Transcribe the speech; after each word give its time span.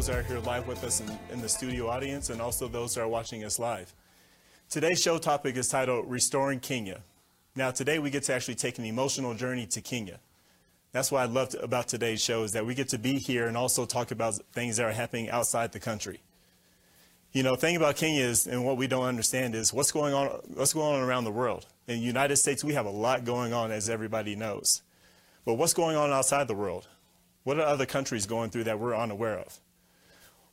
those 0.00 0.06
that 0.06 0.16
are 0.16 0.22
here 0.22 0.38
live 0.38 0.66
with 0.66 0.82
us 0.82 1.02
in, 1.02 1.18
in 1.30 1.42
the 1.42 1.48
studio 1.48 1.86
audience, 1.86 2.30
and 2.30 2.40
also 2.40 2.66
those 2.66 2.94
that 2.94 3.02
are 3.02 3.08
watching 3.08 3.44
us 3.44 3.58
live. 3.58 3.92
Today's 4.70 4.98
show 5.02 5.18
topic 5.18 5.58
is 5.58 5.68
titled 5.68 6.10
Restoring 6.10 6.58
Kenya. 6.58 7.02
Now, 7.54 7.70
today 7.70 7.98
we 7.98 8.08
get 8.08 8.22
to 8.22 8.32
actually 8.32 8.54
take 8.54 8.78
an 8.78 8.86
emotional 8.86 9.34
journey 9.34 9.66
to 9.66 9.82
Kenya. 9.82 10.18
That's 10.92 11.12
what 11.12 11.20
I 11.20 11.26
love 11.26 11.54
about 11.60 11.88
today's 11.88 12.24
show 12.24 12.44
is 12.44 12.52
that 12.52 12.64
we 12.64 12.74
get 12.74 12.88
to 12.88 12.98
be 12.98 13.18
here 13.18 13.46
and 13.46 13.58
also 13.58 13.84
talk 13.84 14.10
about 14.10 14.36
things 14.54 14.78
that 14.78 14.86
are 14.86 14.92
happening 14.92 15.28
outside 15.28 15.72
the 15.72 15.80
country. 15.80 16.20
You 17.32 17.42
know, 17.42 17.54
thing 17.54 17.76
about 17.76 17.96
Kenya 17.96 18.24
is, 18.24 18.46
and 18.46 18.64
what 18.64 18.78
we 18.78 18.86
don't 18.86 19.04
understand 19.04 19.54
is 19.54 19.70
what's 19.70 19.92
going 19.92 20.14
on, 20.14 20.28
what's 20.54 20.72
going 20.72 20.96
on 20.96 21.06
around 21.06 21.24
the 21.24 21.30
world. 21.30 21.66
In 21.88 21.96
the 21.96 22.00
United 22.00 22.36
States, 22.36 22.64
we 22.64 22.72
have 22.72 22.86
a 22.86 22.90
lot 22.90 23.26
going 23.26 23.52
on, 23.52 23.70
as 23.70 23.90
everybody 23.90 24.34
knows. 24.34 24.80
But 25.44 25.54
what's 25.54 25.74
going 25.74 25.96
on 25.96 26.10
outside 26.10 26.48
the 26.48 26.54
world? 26.54 26.88
What 27.44 27.58
are 27.58 27.66
other 27.66 27.84
countries 27.84 28.24
going 28.24 28.48
through 28.48 28.64
that 28.64 28.80
we're 28.80 28.96
unaware 28.96 29.38
of? 29.38 29.60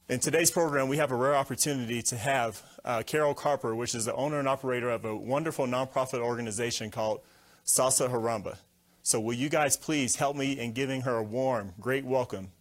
In 0.09 0.21
today's 0.21 0.49
program, 0.49 0.87
we 0.87 0.95
have 0.95 1.11
a 1.11 1.15
rare 1.17 1.35
opportunity 1.35 2.01
to 2.03 2.15
have 2.15 2.63
uh, 2.85 3.03
Carol 3.05 3.33
Carper, 3.33 3.75
which 3.75 3.93
is 3.93 4.05
the 4.05 4.15
owner 4.15 4.39
and 4.39 4.47
operator 4.47 4.89
of 4.89 5.03
a 5.03 5.13
wonderful 5.13 5.67
nonprofit 5.67 6.19
organization 6.19 6.89
called 6.89 7.19
Sasa 7.65 8.07
Harambee. 8.07 8.55
So 9.03 9.19
will 9.19 9.33
you 9.33 9.49
guys 9.49 9.75
please 9.75 10.15
help 10.15 10.37
me 10.37 10.57
in 10.57 10.71
giving 10.71 11.01
her 11.01 11.17
a 11.17 11.23
warm, 11.23 11.73
great 11.81 12.05
welcome 12.05 12.51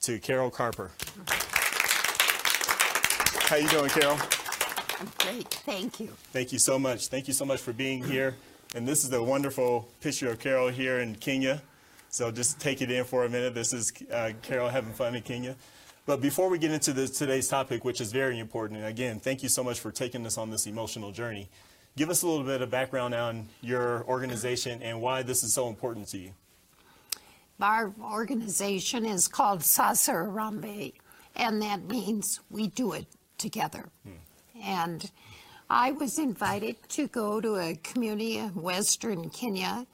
to 0.00 0.18
Carol 0.18 0.50
Carper. 0.50 0.90
How 3.42 3.54
you 3.54 3.68
doing, 3.68 3.90
Carol? 3.90 4.18
I'm 4.98 5.08
great, 5.18 5.54
thank 5.54 6.00
you. 6.00 6.08
Thank 6.32 6.50
you 6.50 6.58
so 6.58 6.80
much. 6.80 7.06
Thank 7.06 7.28
you 7.28 7.34
so 7.34 7.44
much 7.44 7.60
for 7.60 7.72
being 7.72 8.02
here. 8.02 8.34
And 8.74 8.88
this 8.88 9.04
is 9.04 9.12
a 9.12 9.22
wonderful 9.22 9.88
picture 10.00 10.30
of 10.30 10.40
Carol 10.40 10.66
here 10.66 10.98
in 10.98 11.14
Kenya. 11.14 11.62
So 12.10 12.32
just 12.32 12.58
take 12.58 12.82
it 12.82 12.90
in 12.90 13.04
for 13.04 13.24
a 13.24 13.28
minute. 13.28 13.54
This 13.54 13.72
is 13.72 13.92
uh, 14.12 14.32
Carol 14.42 14.68
having 14.68 14.92
fun 14.92 15.14
in 15.14 15.22
Kenya. 15.22 15.54
But 16.08 16.22
before 16.22 16.48
we 16.48 16.56
get 16.56 16.70
into 16.70 16.94
this, 16.94 17.10
today's 17.10 17.48
topic, 17.48 17.84
which 17.84 18.00
is 18.00 18.12
very 18.12 18.38
important, 18.38 18.80
and 18.80 18.88
again, 18.88 19.20
thank 19.20 19.42
you 19.42 19.50
so 19.50 19.62
much 19.62 19.78
for 19.78 19.92
taking 19.92 20.24
us 20.24 20.38
on 20.38 20.48
this 20.48 20.66
emotional 20.66 21.12
journey. 21.12 21.50
Give 21.98 22.08
us 22.08 22.22
a 22.22 22.26
little 22.26 22.46
bit 22.46 22.62
of 22.62 22.70
background 22.70 23.12
on 23.12 23.46
your 23.60 24.06
organization 24.08 24.82
and 24.82 25.02
why 25.02 25.22
this 25.22 25.44
is 25.44 25.52
so 25.52 25.68
important 25.68 26.08
to 26.08 26.18
you. 26.18 26.30
Our 27.60 27.92
organization 28.00 29.04
is 29.04 29.28
called 29.28 29.62
Sasa 29.62 30.12
Harambee, 30.12 30.94
and 31.36 31.60
that 31.60 31.86
means 31.86 32.40
we 32.48 32.68
do 32.68 32.94
it 32.94 33.04
together. 33.36 33.90
Hmm. 34.02 34.62
And 34.64 35.10
I 35.68 35.92
was 35.92 36.18
invited 36.18 36.76
to 36.88 37.06
go 37.08 37.38
to 37.38 37.56
a 37.56 37.74
community 37.82 38.38
in 38.38 38.54
Western 38.54 39.28
Kenya 39.28 39.86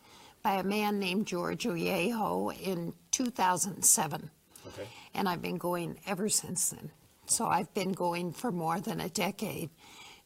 by 0.45 0.59
a 0.59 0.63
man 0.63 1.01
named 1.01 1.27
George 1.27 1.65
Oyeho 1.65 2.57
in 2.57 2.93
2007. 3.11 4.31
Okay. 4.69 4.89
And 5.15 5.29
I've 5.29 5.43
been 5.43 5.59
going 5.59 5.99
ever 6.07 6.29
since 6.29 6.71
then. 6.71 6.91
So 7.27 7.47
I've 7.47 7.73
been 7.75 7.93
going 7.93 8.33
for 8.33 8.51
more 8.53 8.81
than 8.81 9.01
a 9.01 9.09
decade 9.09 9.71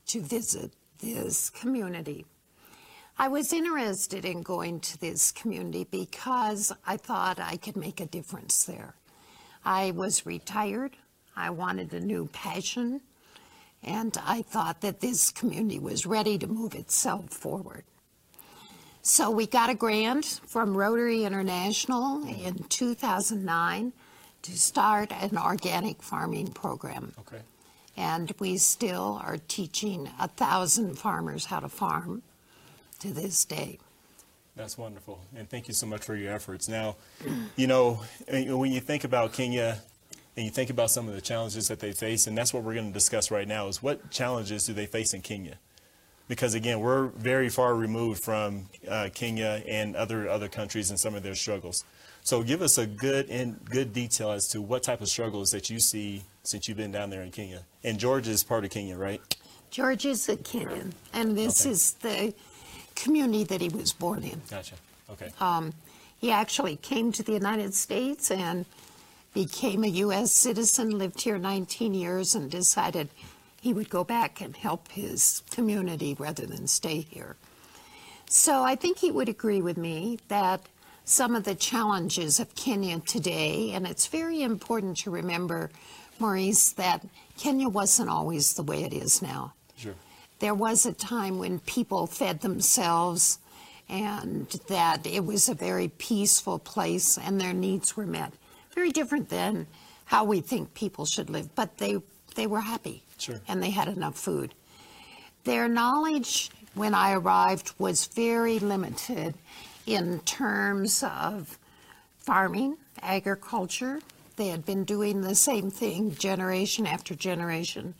to 0.06 0.20
visit 0.20 0.72
this 1.00 1.50
community. 1.50 2.24
I 3.18 3.28
was 3.28 3.52
interested 3.52 4.24
in 4.24 4.42
going 4.42 4.80
to 4.80 4.98
this 4.98 5.32
community 5.32 5.84
because 5.90 6.72
I 6.86 6.96
thought 6.96 7.38
I 7.40 7.56
could 7.56 7.76
make 7.76 8.00
a 8.00 8.06
difference 8.06 8.64
there. 8.64 8.94
I 9.64 9.90
was 9.90 10.24
retired. 10.24 10.96
I 11.36 11.50
wanted 11.50 11.92
a 11.92 12.00
new 12.00 12.28
passion. 12.32 13.00
And 13.82 14.16
I 14.24 14.42
thought 14.42 14.80
that 14.80 15.00
this 15.00 15.30
community 15.30 15.78
was 15.78 16.06
ready 16.06 16.38
to 16.38 16.46
move 16.46 16.74
itself 16.74 17.30
forward. 17.30 17.84
So 19.02 19.30
we 19.30 19.46
got 19.46 19.70
a 19.70 19.74
grant 19.74 20.40
from 20.46 20.76
Rotary 20.76 21.24
International 21.24 22.26
in 22.26 22.64
2009 22.68 23.92
to 24.42 24.56
start 24.58 25.12
an 25.12 25.36
organic 25.36 26.02
farming 26.02 26.48
program. 26.48 27.12
Okay. 27.20 27.42
And 27.96 28.32
we 28.38 28.58
still 28.58 29.20
are 29.22 29.38
teaching 29.48 30.08
a 30.20 30.28
thousand 30.28 30.98
farmers 30.98 31.46
how 31.46 31.60
to 31.60 31.68
farm 31.68 32.22
to 33.00 33.12
this 33.12 33.44
day. 33.44 33.78
That's 34.54 34.78
wonderful. 34.78 35.20
And 35.36 35.48
thank 35.48 35.68
you 35.68 35.74
so 35.74 35.86
much 35.86 36.04
for 36.04 36.16
your 36.16 36.32
efforts. 36.32 36.68
Now, 36.68 36.96
you 37.56 37.66
know, 37.66 38.02
when 38.28 38.72
you 38.72 38.80
think 38.80 39.04
about 39.04 39.32
Kenya 39.32 39.78
and 40.36 40.44
you 40.44 40.50
think 40.50 40.70
about 40.70 40.90
some 40.90 41.08
of 41.08 41.14
the 41.14 41.20
challenges 41.20 41.68
that 41.68 41.80
they 41.80 41.92
face, 41.92 42.26
and 42.26 42.36
that's 42.36 42.52
what 42.52 42.62
we're 42.62 42.74
going 42.74 42.88
to 42.88 42.92
discuss 42.92 43.30
right 43.30 43.46
now 43.46 43.68
is 43.68 43.82
what 43.82 44.10
challenges 44.10 44.66
do 44.66 44.72
they 44.72 44.86
face 44.86 45.14
in 45.14 45.20
Kenya? 45.20 45.58
Because 46.28 46.54
again, 46.54 46.80
we're 46.80 47.06
very 47.08 47.48
far 47.48 47.74
removed 47.74 48.22
from 48.22 48.66
uh, 48.86 49.08
Kenya 49.12 49.62
and 49.66 49.96
other 49.96 50.28
other 50.28 50.48
countries 50.48 50.90
and 50.90 51.00
some 51.00 51.14
of 51.14 51.22
their 51.22 51.34
struggles. 51.34 51.84
So 52.22 52.42
give 52.42 52.60
us 52.60 52.76
a 52.76 52.86
good 52.86 53.30
and 53.30 53.58
good 53.64 53.92
detail 53.92 54.30
as 54.30 54.48
to 54.48 54.60
what 54.60 54.82
type 54.82 55.00
of 55.00 55.08
struggles 55.08 55.50
that 55.50 55.70
you 55.70 55.80
see 55.80 56.22
since 56.42 56.68
you've 56.68 56.76
been 56.76 56.92
down 56.92 57.10
there 57.10 57.22
in 57.22 57.30
Kenya. 57.30 57.62
And 57.82 57.98
George 57.98 58.28
is 58.28 58.44
part 58.44 58.64
of 58.64 58.70
Kenya, 58.70 58.96
right? 58.96 59.20
George 59.70 60.04
is 60.04 60.28
a 60.28 60.36
Kenyan, 60.36 60.92
and 61.12 61.36
this 61.36 61.62
okay. 61.62 61.70
is 61.70 61.92
the 61.94 62.34
community 62.94 63.44
that 63.44 63.60
he 63.60 63.68
was 63.68 63.92
born 63.92 64.24
in. 64.24 64.40
Gotcha. 64.50 64.74
Okay. 65.10 65.30
Um, 65.40 65.72
he 66.18 66.30
actually 66.30 66.76
came 66.76 67.12
to 67.12 67.22
the 67.22 67.32
United 67.32 67.74
States 67.74 68.30
and 68.30 68.66
became 69.34 69.84
a 69.84 69.88
U.S. 69.88 70.32
citizen, 70.32 70.98
lived 70.98 71.20
here 71.20 71.38
19 71.38 71.94
years, 71.94 72.34
and 72.34 72.50
decided 72.50 73.08
he 73.60 73.72
would 73.72 73.90
go 73.90 74.04
back 74.04 74.40
and 74.40 74.56
help 74.56 74.88
his 74.88 75.42
community 75.50 76.16
rather 76.18 76.46
than 76.46 76.66
stay 76.66 77.00
here. 77.00 77.36
So 78.28 78.62
I 78.62 78.76
think 78.76 78.98
he 78.98 79.10
would 79.10 79.28
agree 79.28 79.62
with 79.62 79.76
me 79.76 80.18
that 80.28 80.60
some 81.04 81.34
of 81.34 81.44
the 81.44 81.54
challenges 81.54 82.38
of 82.38 82.54
Kenya 82.54 83.00
today, 83.00 83.72
and 83.72 83.86
it's 83.86 84.06
very 84.06 84.42
important 84.42 84.98
to 84.98 85.10
remember, 85.10 85.70
Maurice, 86.18 86.72
that 86.72 87.04
Kenya 87.38 87.68
wasn't 87.68 88.10
always 88.10 88.54
the 88.54 88.62
way 88.62 88.84
it 88.84 88.92
is 88.92 89.22
now. 89.22 89.54
Sure. 89.76 89.94
There 90.40 90.54
was 90.54 90.84
a 90.84 90.92
time 90.92 91.38
when 91.38 91.60
people 91.60 92.06
fed 92.06 92.40
themselves 92.40 93.38
and 93.88 94.48
that 94.68 95.06
it 95.06 95.24
was 95.24 95.48
a 95.48 95.54
very 95.54 95.88
peaceful 95.88 96.58
place 96.58 97.16
and 97.16 97.40
their 97.40 97.54
needs 97.54 97.96
were 97.96 98.06
met. 98.06 98.34
Very 98.74 98.90
different 98.90 99.30
than 99.30 99.66
how 100.04 100.24
we 100.24 100.40
think 100.40 100.74
people 100.74 101.06
should 101.06 101.30
live, 101.30 101.54
but 101.54 101.78
they, 101.78 101.96
they 102.34 102.46
were 102.46 102.60
happy. 102.60 103.02
Sure. 103.18 103.40
And 103.48 103.62
they 103.62 103.70
had 103.70 103.88
enough 103.88 104.16
food. 104.16 104.54
Their 105.44 105.68
knowledge 105.68 106.50
when 106.74 106.94
I 106.94 107.12
arrived 107.12 107.72
was 107.78 108.06
very 108.06 108.58
limited 108.58 109.34
in 109.86 110.20
terms 110.20 111.02
of 111.02 111.58
farming, 112.18 112.76
agriculture. 113.02 114.00
They 114.36 114.48
had 114.48 114.64
been 114.64 114.84
doing 114.84 115.22
the 115.22 115.34
same 115.34 115.70
thing 115.70 116.14
generation 116.14 116.86
after 116.86 117.14
generation. 117.14 117.94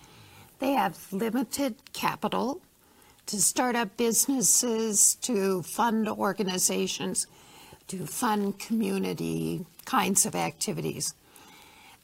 They 0.59 0.73
have 0.73 1.13
limited 1.13 1.77
capital 1.93 2.61
to 3.27 3.41
start 3.41 3.77
up 3.77 3.97
businesses, 3.97 5.17
to 5.23 5.63
fund 5.63 6.09
organizations, 6.09 7.27
to 7.89 8.07
fund 8.07 8.59
community 8.59 9.65
kinds 9.85 10.27
of 10.27 10.35
activities. 10.35 11.15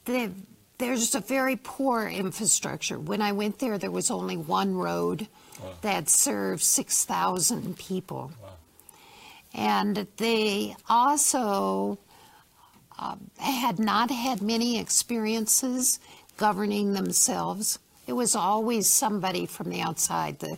They've 0.05 0.35
there's 0.77 1.15
a 1.15 1.19
very 1.21 1.55
poor 1.55 2.07
infrastructure. 2.07 2.99
When 2.99 3.21
I 3.21 3.31
went 3.31 3.59
there, 3.59 3.77
there 3.77 3.91
was 3.91 4.11
only 4.11 4.37
one 4.37 4.75
road 4.75 5.27
wow. 5.61 5.73
that 5.81 6.09
served 6.09 6.63
6,000 6.63 7.77
people. 7.77 8.31
Wow. 8.41 8.49
And 9.53 10.07
they 10.17 10.75
also 10.89 11.97
uh, 12.99 13.15
had 13.37 13.79
not 13.79 14.11
had 14.11 14.41
many 14.41 14.79
experiences 14.79 15.99
governing 16.37 16.93
themselves. 16.93 17.79
It 18.07 18.13
was 18.13 18.35
always 18.35 18.89
somebody 18.89 19.45
from 19.45 19.69
the 19.69 19.81
outside 19.81 20.39
the 20.39 20.57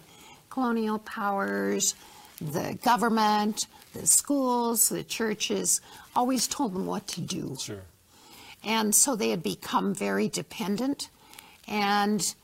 colonial 0.50 0.98
powers, 1.00 1.94
the 2.42 2.78
government, 2.84 3.68
the 3.94 4.08
schools, 4.08 4.90
the 4.90 5.04
churches 5.04 5.82
always 6.16 6.48
told 6.48 6.74
them 6.74 6.88
what 6.88 7.08
to 7.08 7.22
do. 7.22 7.56
Sure. 7.60 7.84
And 8.64 8.94
so 8.94 9.16
they 9.16 9.30
had 9.30 9.44
become 9.44 9.94
very 9.94 10.28
dependent, 10.28 11.10
and 11.68 12.36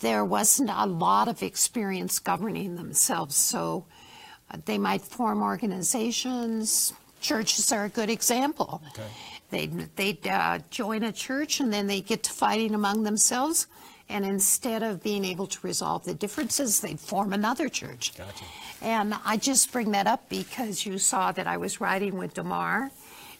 there 0.00 0.24
wasn't 0.24 0.70
a 0.70 0.86
lot 0.86 1.28
of 1.28 1.42
experience 1.42 2.18
governing 2.18 2.76
themselves. 2.76 3.36
So 3.36 3.84
uh, 4.50 4.58
they 4.64 4.78
might 4.78 5.02
form 5.02 5.42
organizations. 5.42 6.92
Churches 7.20 7.72
are 7.72 7.84
a 7.84 7.88
good 7.88 8.10
example. 8.10 8.80
Okay. 8.90 9.08
They'd, 9.50 9.96
they'd 9.96 10.26
uh, 10.26 10.60
join 10.70 11.02
a 11.02 11.12
church 11.12 11.58
and 11.60 11.72
then 11.72 11.86
they 11.86 12.00
get 12.00 12.22
to 12.24 12.32
fighting 12.32 12.74
among 12.74 13.02
themselves. 13.02 13.66
And 14.10 14.24
instead 14.24 14.82
of 14.82 15.02
being 15.02 15.24
able 15.24 15.46
to 15.48 15.58
resolve 15.66 16.04
the 16.04 16.14
differences, 16.14 16.80
they'd 16.80 17.00
form 17.00 17.32
another 17.32 17.68
church. 17.68 18.16
Gotcha. 18.16 18.44
And 18.80 19.14
I 19.24 19.36
just 19.36 19.72
bring 19.72 19.90
that 19.92 20.06
up 20.06 20.28
because 20.28 20.86
you 20.86 20.98
saw 20.98 21.32
that 21.32 21.46
I 21.46 21.56
was 21.56 21.80
riding 21.80 22.16
with 22.16 22.34
Damar. 22.34 22.90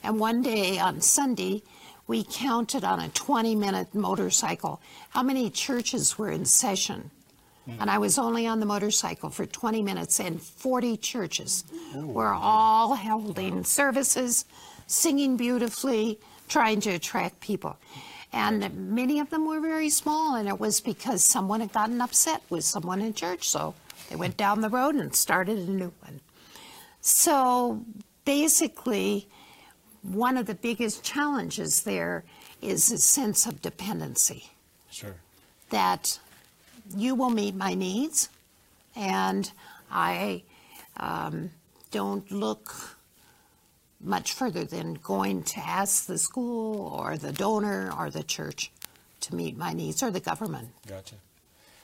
And 0.03 0.19
one 0.19 0.41
day 0.41 0.77
on 0.77 1.01
Sunday, 1.01 1.63
we 2.09 2.23
counted 2.23 2.83
on 2.83 2.99
a 2.99 3.07
20 3.09 3.53
minute 3.53 3.93
motorcycle 3.93 4.81
how 5.11 5.21
many 5.21 5.47
churches 5.51 6.17
were 6.17 6.31
in 6.31 6.43
session. 6.43 7.11
Mm. 7.69 7.77
And 7.81 7.91
I 7.91 7.99
was 7.99 8.17
only 8.17 8.47
on 8.47 8.59
the 8.59 8.65
motorcycle 8.65 9.29
for 9.29 9.45
20 9.45 9.83
minutes, 9.83 10.19
and 10.19 10.41
40 10.41 10.97
churches 10.97 11.63
Ooh. 11.95 12.07
were 12.07 12.33
all 12.33 12.95
holding 12.95 13.63
services, 13.63 14.45
singing 14.87 15.37
beautifully, 15.37 16.19
trying 16.47 16.81
to 16.81 16.89
attract 16.89 17.41
people. 17.41 17.77
And 18.33 18.89
many 18.89 19.19
of 19.19 19.29
them 19.29 19.45
were 19.45 19.59
very 19.59 19.91
small, 19.91 20.35
and 20.35 20.49
it 20.49 20.59
was 20.59 20.81
because 20.81 21.23
someone 21.23 21.59
had 21.59 21.71
gotten 21.73 22.01
upset 22.01 22.41
with 22.49 22.63
someone 22.63 23.01
in 23.01 23.13
church, 23.13 23.47
so 23.47 23.75
they 24.09 24.15
went 24.15 24.35
down 24.35 24.61
the 24.61 24.69
road 24.69 24.95
and 24.95 25.15
started 25.15 25.59
a 25.59 25.69
new 25.69 25.93
one. 26.01 26.21
So 27.01 27.85
basically, 28.25 29.27
one 30.01 30.37
of 30.37 30.45
the 30.45 30.55
biggest 30.55 31.03
challenges 31.03 31.83
there 31.83 32.23
is 32.61 32.91
a 32.91 32.97
sense 32.97 33.45
of 33.45 33.61
dependency 33.61 34.49
Sure. 34.91 35.15
that 35.69 36.19
you 36.95 37.15
will 37.15 37.29
meet 37.29 37.55
my 37.55 37.73
needs, 37.73 38.29
and 38.95 39.51
I 39.91 40.43
um, 40.97 41.51
don't 41.91 42.29
look 42.31 42.97
much 44.01 44.33
further 44.33 44.63
than 44.63 44.93
going 44.95 45.43
to 45.43 45.59
ask 45.59 46.05
the 46.05 46.17
school 46.17 46.87
or 46.97 47.17
the 47.17 47.31
donor 47.31 47.91
or 47.97 48.09
the 48.09 48.23
church 48.23 48.71
to 49.21 49.35
meet 49.35 49.57
my 49.57 49.73
needs 49.73 50.01
or 50.01 50.09
the 50.09 50.21
government. 50.21 50.69
Gotcha. 50.87 51.15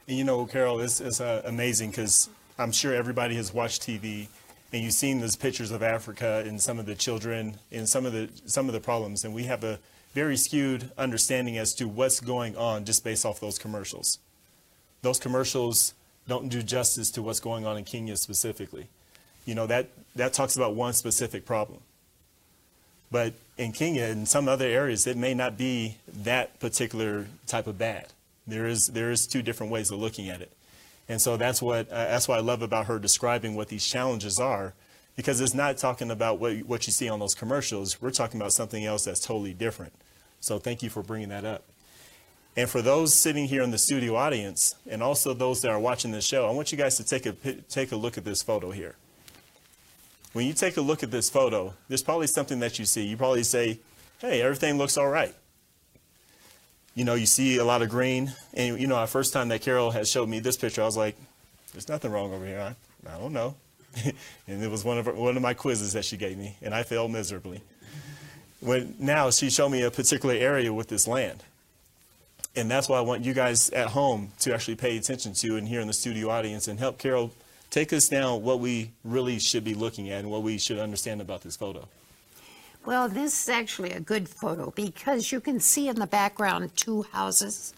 And 0.07 0.17
you 0.17 0.23
know, 0.23 0.45
Carol, 0.45 0.79
it's, 0.79 1.01
it's 1.01 1.19
uh, 1.19 1.41
amazing 1.45 1.89
because 1.89 2.29
I'm 2.57 2.71
sure 2.71 2.94
everybody 2.94 3.35
has 3.35 3.53
watched 3.53 3.81
TV 3.81 4.27
and 4.73 4.83
you've 4.83 4.94
seen 4.94 5.21
those 5.21 5.35
pictures 5.35 5.71
of 5.71 5.81
Africa 5.81 6.44
and 6.45 6.62
some 6.62 6.79
of 6.79 6.85
the 6.85 6.95
children 6.95 7.57
and 7.71 7.88
some 7.88 8.06
of 8.06 8.13
the 8.13 8.29
some 8.45 8.67
of 8.67 8.73
the 8.73 8.79
problems, 8.79 9.23
and 9.23 9.33
we 9.33 9.44
have 9.44 9.63
a 9.63 9.79
very 10.13 10.38
skewed 10.38 10.91
understanding 10.97 11.57
as 11.57 11.73
to 11.75 11.88
what's 11.88 12.19
going 12.19 12.56
on 12.57 12.85
just 12.85 13.03
based 13.03 13.25
off 13.25 13.39
those 13.39 13.59
commercials. 13.59 14.19
Those 15.01 15.19
commercials 15.19 15.94
don't 16.27 16.50
do 16.50 16.63
justice 16.63 17.12
to 17.12 17.21
what's 17.21 17.39
going 17.39 17.65
on 17.65 17.77
in 17.77 17.83
Kenya 17.83 18.15
specifically. 18.17 18.88
You 19.45 19.56
know 19.56 19.67
that 19.67 19.89
that 20.15 20.33
talks 20.33 20.56
about 20.56 20.75
one 20.75 20.94
specific 20.94 21.45
problem. 21.45 21.79
But 23.12 23.33
in 23.57 23.71
Kenya 23.71 24.03
and 24.06 24.27
some 24.27 24.47
other 24.47 24.65
areas, 24.65 25.06
it 25.06 25.15
may 25.15 25.33
not 25.33 25.57
be 25.57 25.97
that 26.07 26.59
particular 26.59 27.27
type 27.47 27.67
of 27.67 27.77
bad. 27.77 28.07
There 28.47 28.65
is 28.65 28.88
there 28.88 29.12
is 29.12 29.27
two 29.27 29.41
different 29.41 29.71
ways 29.71 29.91
of 29.91 30.00
looking 30.00 30.29
at 30.29 30.41
it, 30.41 30.51
and 31.07 31.22
so 31.22 31.38
that's 31.38 31.62
what 31.62 31.90
uh, 31.92 32.06
that's 32.06 32.28
what 32.28 32.38
I 32.38 32.42
love 32.42 32.62
about 32.62 32.88
her 32.88 33.00
describing 33.00 33.56
what 33.56 33.69
these 33.69 33.86
challenges 33.86 34.40
are, 34.40 34.74
because 35.16 35.40
it's 35.40 35.54
not 35.54 35.78
talking 35.78 36.12
about 36.12 36.40
what 36.40 36.57
what 36.60 36.88
you 36.88 36.94
see 36.94 37.10
on 37.10 37.19
those 37.19 37.36
commercials. 37.36 38.02
We're 38.02 38.12
talking 38.12 38.40
about 38.40 38.54
something 38.54 38.86
else 38.86 39.06
that's 39.06 39.19
totally 39.19 39.54
different. 39.54 39.94
So 40.40 40.60
thank 40.60 40.84
you 40.84 40.90
for 40.90 41.04
bringing 41.04 41.30
that 41.30 41.46
up. 41.46 41.63
And 42.57 42.69
for 42.69 42.81
those 42.81 43.13
sitting 43.13 43.46
here 43.46 43.62
in 43.62 43.72
the 43.72 43.78
studio 43.78 44.16
audience, 44.16 44.75
and 44.90 45.04
also 45.04 45.34
those 45.34 45.62
that 45.62 45.72
are 45.72 45.80
watching 45.80 46.12
the 46.12 46.22
show, 46.22 46.48
I 46.48 46.52
want 46.52 46.72
you 46.72 46.78
guys 46.78 46.98
to 46.98 47.04
take 47.04 47.25
a 47.25 47.34
take 47.69 47.92
a 47.92 47.96
look 47.96 48.18
at 48.18 48.24
this 48.24 48.42
photo 48.42 48.72
here. 48.72 48.96
When 50.34 50.46
you 50.46 50.54
take 50.54 50.78
a 50.78 50.81
look 50.81 51.04
at 51.04 51.12
this 51.12 51.30
photo, 51.30 51.74
there's 51.88 52.04
probably 52.04 52.28
something 52.28 52.60
that 52.60 52.80
you 52.80 52.86
see. 52.86 53.06
You 53.06 53.18
probably 53.18 53.44
say, 53.44 53.80
"Hey, 54.19 54.42
everything 54.42 54.78
looks 54.78 54.98
all 54.98 55.10
right." 55.10 55.36
You 56.95 57.03
know, 57.03 57.13
you 57.13 57.25
see 57.25 57.57
a 57.57 57.65
lot 57.65 57.81
of 57.81 57.89
green, 57.89 58.33
and 58.53 58.80
you 58.80 58.88
know, 58.88 58.95
our 58.95 59.07
first 59.07 59.33
time 59.33 59.50
that 59.50 59.62
Carol 59.62 59.92
had 59.92 60.07
showed 60.07 60.30
me 60.30 60.39
this 60.39 60.57
picture, 60.57 60.81
I 60.81 60.86
was 60.86 60.97
like, 60.97 61.15
"There's 61.74 61.89
nothing 61.89 62.12
wrong 62.12 62.33
over 62.33 62.45
here." 62.45 62.59
I, 62.62 63.13
I 63.13 63.19
don't 63.19 63.33
know. 63.33 63.56
and 64.47 64.63
it 64.63 64.71
was 64.71 64.83
one 64.83 64.97
of 64.97 65.07
one 65.07 65.36
of 65.36 65.44
my 65.44 65.53
quizzes 65.53 65.94
that 65.94 66.06
she 66.06 66.18
gave 66.18 66.38
me, 66.38 66.56
and 66.62 66.74
I 66.74 66.83
failed 66.83 67.12
miserably. 67.12 67.62
When 68.62 68.95
now 68.97 69.30
she 69.30 69.50
showed 69.50 69.69
me 69.69 69.83
a 69.83 69.92
particular 69.92 70.33
area 70.33 70.74
with 70.74 70.88
this 70.88 71.07
land, 71.07 71.44
and 72.56 72.71
that's 72.71 72.88
why 72.88 72.98
I 72.98 73.01
want 73.01 73.24
you 73.24 73.33
guys 73.33 73.69
at 73.71 73.88
home 73.88 74.31
to 74.39 74.53
actually 74.53 74.75
pay 74.75 74.98
attention 74.98 75.33
to, 75.33 75.57
and 75.57 75.68
here 75.68 75.81
in 75.81 75.88
the 75.88 75.94
studio 75.94 76.30
audience, 76.30 76.68
and 76.68 76.80
help 76.80 76.98
Carol 76.98 77.31
take 77.69 77.91
us 77.91 78.07
down 78.07 78.41
what 78.41 78.59
we 78.59 78.91
really 79.03 79.39
should 79.39 79.63
be 79.63 79.74
looking 79.74 80.09
at 80.09 80.19
and 80.19 80.31
what 80.31 80.44
we 80.44 80.57
should 80.57 80.80
understand 80.80 81.19
about 81.19 81.41
this 81.41 81.57
photo. 81.57 81.88
Well, 82.86 83.10
this 83.10 83.42
is 83.42 83.50
actually 83.50 83.94
a 83.94 84.00
good 84.00 84.30
photo 84.30 84.70
because 84.70 85.32
you 85.32 85.42
can 85.42 85.60
see 85.60 85.88
in 85.88 85.96
the 85.96 86.06
background 86.06 86.76
two 86.76 87.02
houses. 87.12 87.74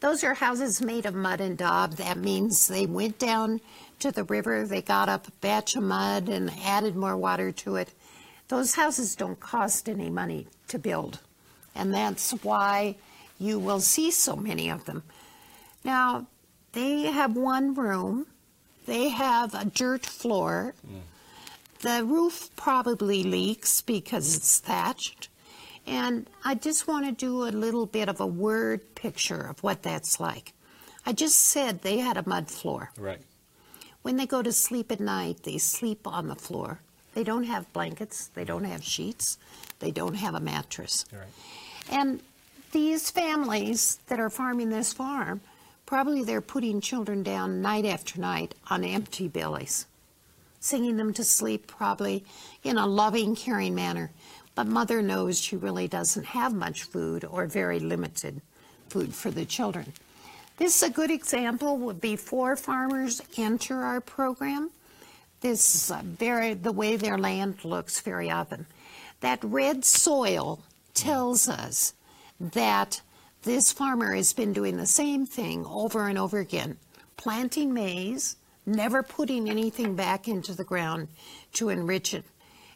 Those 0.00 0.22
are 0.22 0.34
houses 0.34 0.82
made 0.82 1.06
of 1.06 1.14
mud 1.14 1.40
and 1.40 1.56
daub. 1.56 1.92
That 1.92 2.18
means 2.18 2.68
they 2.68 2.84
went 2.84 3.18
down 3.18 3.62
to 4.00 4.12
the 4.12 4.24
river, 4.24 4.66
they 4.66 4.82
got 4.82 5.08
up 5.08 5.28
a 5.28 5.30
batch 5.40 5.76
of 5.76 5.82
mud 5.84 6.28
and 6.28 6.52
added 6.62 6.94
more 6.94 7.16
water 7.16 7.52
to 7.52 7.76
it. 7.76 7.94
Those 8.48 8.74
houses 8.74 9.16
don't 9.16 9.40
cost 9.40 9.88
any 9.88 10.10
money 10.10 10.46
to 10.68 10.78
build, 10.78 11.20
and 11.74 11.94
that's 11.94 12.32
why 12.42 12.96
you 13.38 13.58
will 13.58 13.80
see 13.80 14.10
so 14.10 14.36
many 14.36 14.68
of 14.68 14.84
them. 14.84 15.04
Now, 15.84 16.26
they 16.72 17.02
have 17.02 17.34
one 17.34 17.72
room, 17.72 18.26
they 18.84 19.08
have 19.08 19.54
a 19.54 19.64
dirt 19.64 20.04
floor. 20.04 20.74
The 21.84 22.02
roof 22.02 22.48
probably 22.56 23.22
leaks 23.22 23.82
because 23.82 24.34
it's 24.34 24.58
thatched. 24.58 25.28
And 25.86 26.30
I 26.42 26.54
just 26.54 26.88
want 26.88 27.04
to 27.04 27.12
do 27.12 27.44
a 27.44 27.52
little 27.52 27.84
bit 27.84 28.08
of 28.08 28.20
a 28.20 28.26
word 28.26 28.94
picture 28.94 29.42
of 29.42 29.62
what 29.62 29.82
that's 29.82 30.18
like. 30.18 30.54
I 31.04 31.12
just 31.12 31.38
said 31.38 31.82
they 31.82 31.98
had 31.98 32.16
a 32.16 32.26
mud 32.26 32.48
floor. 32.48 32.90
Right. 32.98 33.20
When 34.00 34.16
they 34.16 34.24
go 34.24 34.40
to 34.40 34.50
sleep 34.50 34.90
at 34.90 34.98
night, 34.98 35.42
they 35.42 35.58
sleep 35.58 36.06
on 36.06 36.28
the 36.28 36.34
floor. 36.34 36.80
They 37.12 37.22
don't 37.22 37.44
have 37.44 37.70
blankets, 37.74 38.28
they 38.28 38.44
don't 38.44 38.64
have 38.64 38.82
sheets, 38.82 39.36
they 39.80 39.90
don't 39.90 40.14
have 40.14 40.34
a 40.34 40.40
mattress. 40.40 41.04
Right. 41.12 41.28
And 41.90 42.20
these 42.72 43.10
families 43.10 43.98
that 44.06 44.18
are 44.18 44.30
farming 44.30 44.70
this 44.70 44.94
farm, 44.94 45.42
probably 45.84 46.24
they're 46.24 46.40
putting 46.40 46.80
children 46.80 47.22
down 47.22 47.60
night 47.60 47.84
after 47.84 48.18
night 48.18 48.54
on 48.70 48.84
empty 48.84 49.28
bellies, 49.28 49.86
singing 50.64 50.96
them 50.96 51.12
to 51.12 51.22
sleep 51.22 51.66
probably 51.66 52.24
in 52.62 52.78
a 52.78 52.86
loving, 52.86 53.36
caring 53.36 53.74
manner. 53.74 54.10
But 54.54 54.66
mother 54.66 55.02
knows 55.02 55.38
she 55.38 55.56
really 55.56 55.88
doesn't 55.88 56.24
have 56.24 56.54
much 56.54 56.84
food 56.84 57.22
or 57.22 57.46
very 57.46 57.78
limited 57.78 58.40
food 58.88 59.14
for 59.14 59.30
the 59.30 59.44
children. 59.44 59.92
This 60.56 60.76
is 60.76 60.88
a 60.88 60.92
good 60.92 61.10
example 61.10 61.92
before 61.92 62.56
farmers 62.56 63.20
enter 63.36 63.82
our 63.82 64.00
program. 64.00 64.70
This 65.42 65.74
is 65.74 65.90
a 65.90 66.02
very 66.02 66.54
the 66.54 66.72
way 66.72 66.96
their 66.96 67.18
land 67.18 67.62
looks 67.64 68.00
very 68.00 68.30
often. 68.30 68.64
That 69.20 69.44
red 69.44 69.84
soil 69.84 70.60
tells 70.94 71.46
us 71.46 71.92
that 72.40 73.02
this 73.42 73.70
farmer 73.70 74.14
has 74.14 74.32
been 74.32 74.54
doing 74.54 74.78
the 74.78 74.86
same 74.86 75.26
thing 75.26 75.66
over 75.66 76.08
and 76.08 76.18
over 76.18 76.38
again, 76.38 76.78
planting 77.18 77.74
maize, 77.74 78.36
never 78.66 79.02
putting 79.02 79.48
anything 79.48 79.94
back 79.94 80.28
into 80.28 80.54
the 80.54 80.64
ground 80.64 81.08
to 81.54 81.68
enrich 81.68 82.14
it. 82.14 82.24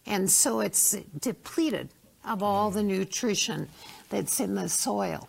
And 0.07 0.31
so 0.31 0.61
it's 0.61 0.97
depleted 1.21 1.91
of 2.25 2.43
all 2.43 2.71
the 2.71 2.83
nutrition 2.83 3.69
that's 4.11 4.41
in 4.41 4.55
the 4.55 4.69
soil. 4.69 5.29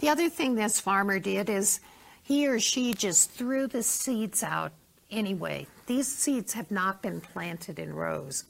The 0.00 0.08
other 0.08 0.28
thing 0.28 0.54
this 0.54 0.80
farmer 0.80 1.18
did 1.18 1.48
is 1.48 1.80
he 2.22 2.46
or 2.46 2.58
she 2.58 2.92
just 2.92 3.30
threw 3.30 3.66
the 3.66 3.82
seeds 3.82 4.42
out 4.42 4.72
anyway. 5.10 5.66
These 5.86 6.08
seeds 6.08 6.52
have 6.54 6.70
not 6.70 7.02
been 7.02 7.20
planted 7.20 7.78
in 7.78 7.94
rows. 7.94 8.44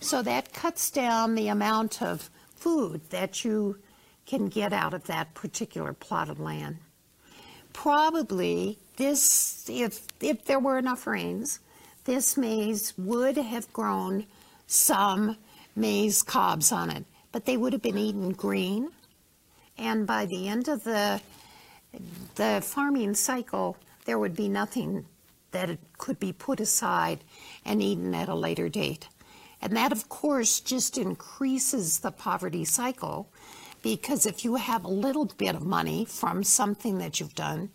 So 0.00 0.22
that 0.22 0.52
cuts 0.52 0.90
down 0.90 1.34
the 1.34 1.48
amount 1.48 2.00
of 2.00 2.30
food 2.56 3.10
that 3.10 3.44
you 3.44 3.78
can 4.26 4.48
get 4.48 4.72
out 4.72 4.94
of 4.94 5.04
that 5.06 5.34
particular 5.34 5.92
plot 5.92 6.28
of 6.28 6.40
land. 6.40 6.78
Probably 7.72 8.78
this, 8.98 9.64
if, 9.70 10.06
if 10.20 10.44
there 10.44 10.58
were 10.58 10.76
enough 10.76 11.06
rains, 11.06 11.60
this 12.04 12.36
maize 12.36 12.92
would 12.98 13.36
have 13.36 13.72
grown 13.72 14.26
some 14.66 15.36
maize 15.74 16.22
cobs 16.22 16.70
on 16.72 16.90
it, 16.90 17.04
but 17.32 17.46
they 17.46 17.56
would 17.56 17.72
have 17.72 17.82
been 17.82 17.96
eaten 17.96 18.30
green. 18.30 18.90
And 19.78 20.06
by 20.06 20.26
the 20.26 20.48
end 20.48 20.68
of 20.68 20.84
the, 20.84 21.20
the 22.34 22.60
farming 22.62 23.14
cycle, 23.14 23.76
there 24.04 24.18
would 24.18 24.34
be 24.34 24.48
nothing 24.48 25.06
that 25.52 25.78
could 25.96 26.18
be 26.18 26.32
put 26.32 26.60
aside 26.60 27.22
and 27.64 27.80
eaten 27.80 28.14
at 28.14 28.28
a 28.28 28.34
later 28.34 28.68
date. 28.68 29.08
And 29.62 29.76
that, 29.76 29.92
of 29.92 30.08
course, 30.08 30.60
just 30.60 30.98
increases 30.98 32.00
the 32.00 32.10
poverty 32.10 32.64
cycle 32.64 33.28
because 33.82 34.26
if 34.26 34.44
you 34.44 34.56
have 34.56 34.84
a 34.84 34.88
little 34.88 35.26
bit 35.26 35.54
of 35.54 35.64
money 35.64 36.04
from 36.04 36.42
something 36.42 36.98
that 36.98 37.20
you've 37.20 37.34
done, 37.34 37.70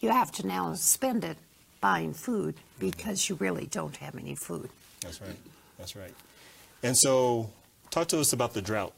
you 0.00 0.10
have 0.10 0.32
to 0.32 0.46
now 0.46 0.74
spend 0.74 1.24
it 1.24 1.36
buying 1.80 2.12
food 2.12 2.54
because 2.78 3.28
you 3.28 3.36
really 3.36 3.66
don't 3.66 3.96
have 3.96 4.16
any 4.16 4.34
food. 4.34 4.70
That's 5.00 5.20
right. 5.20 5.36
That's 5.78 5.96
right. 5.96 6.14
And 6.82 6.96
so, 6.96 7.50
talk 7.90 8.08
to 8.08 8.20
us 8.20 8.32
about 8.32 8.54
the 8.54 8.62
drought, 8.62 8.92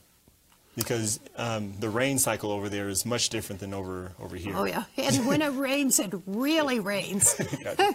because 0.76 1.21
um, 1.37 1.75
the 1.78 1.88
rain 1.88 2.18
cycle 2.18 2.50
over 2.50 2.68
there 2.68 2.88
is 2.88 3.04
much 3.04 3.28
different 3.28 3.61
than 3.61 3.75
over 3.75 4.12
over 4.21 4.37
here. 4.37 4.54
Oh, 4.56 4.64
yeah. 4.64 4.85
And 4.97 5.26
when 5.26 5.42
it 5.42 5.52
rains, 5.52 5.99
it 5.99 6.12
really 6.26 6.80
rains. 6.80 7.40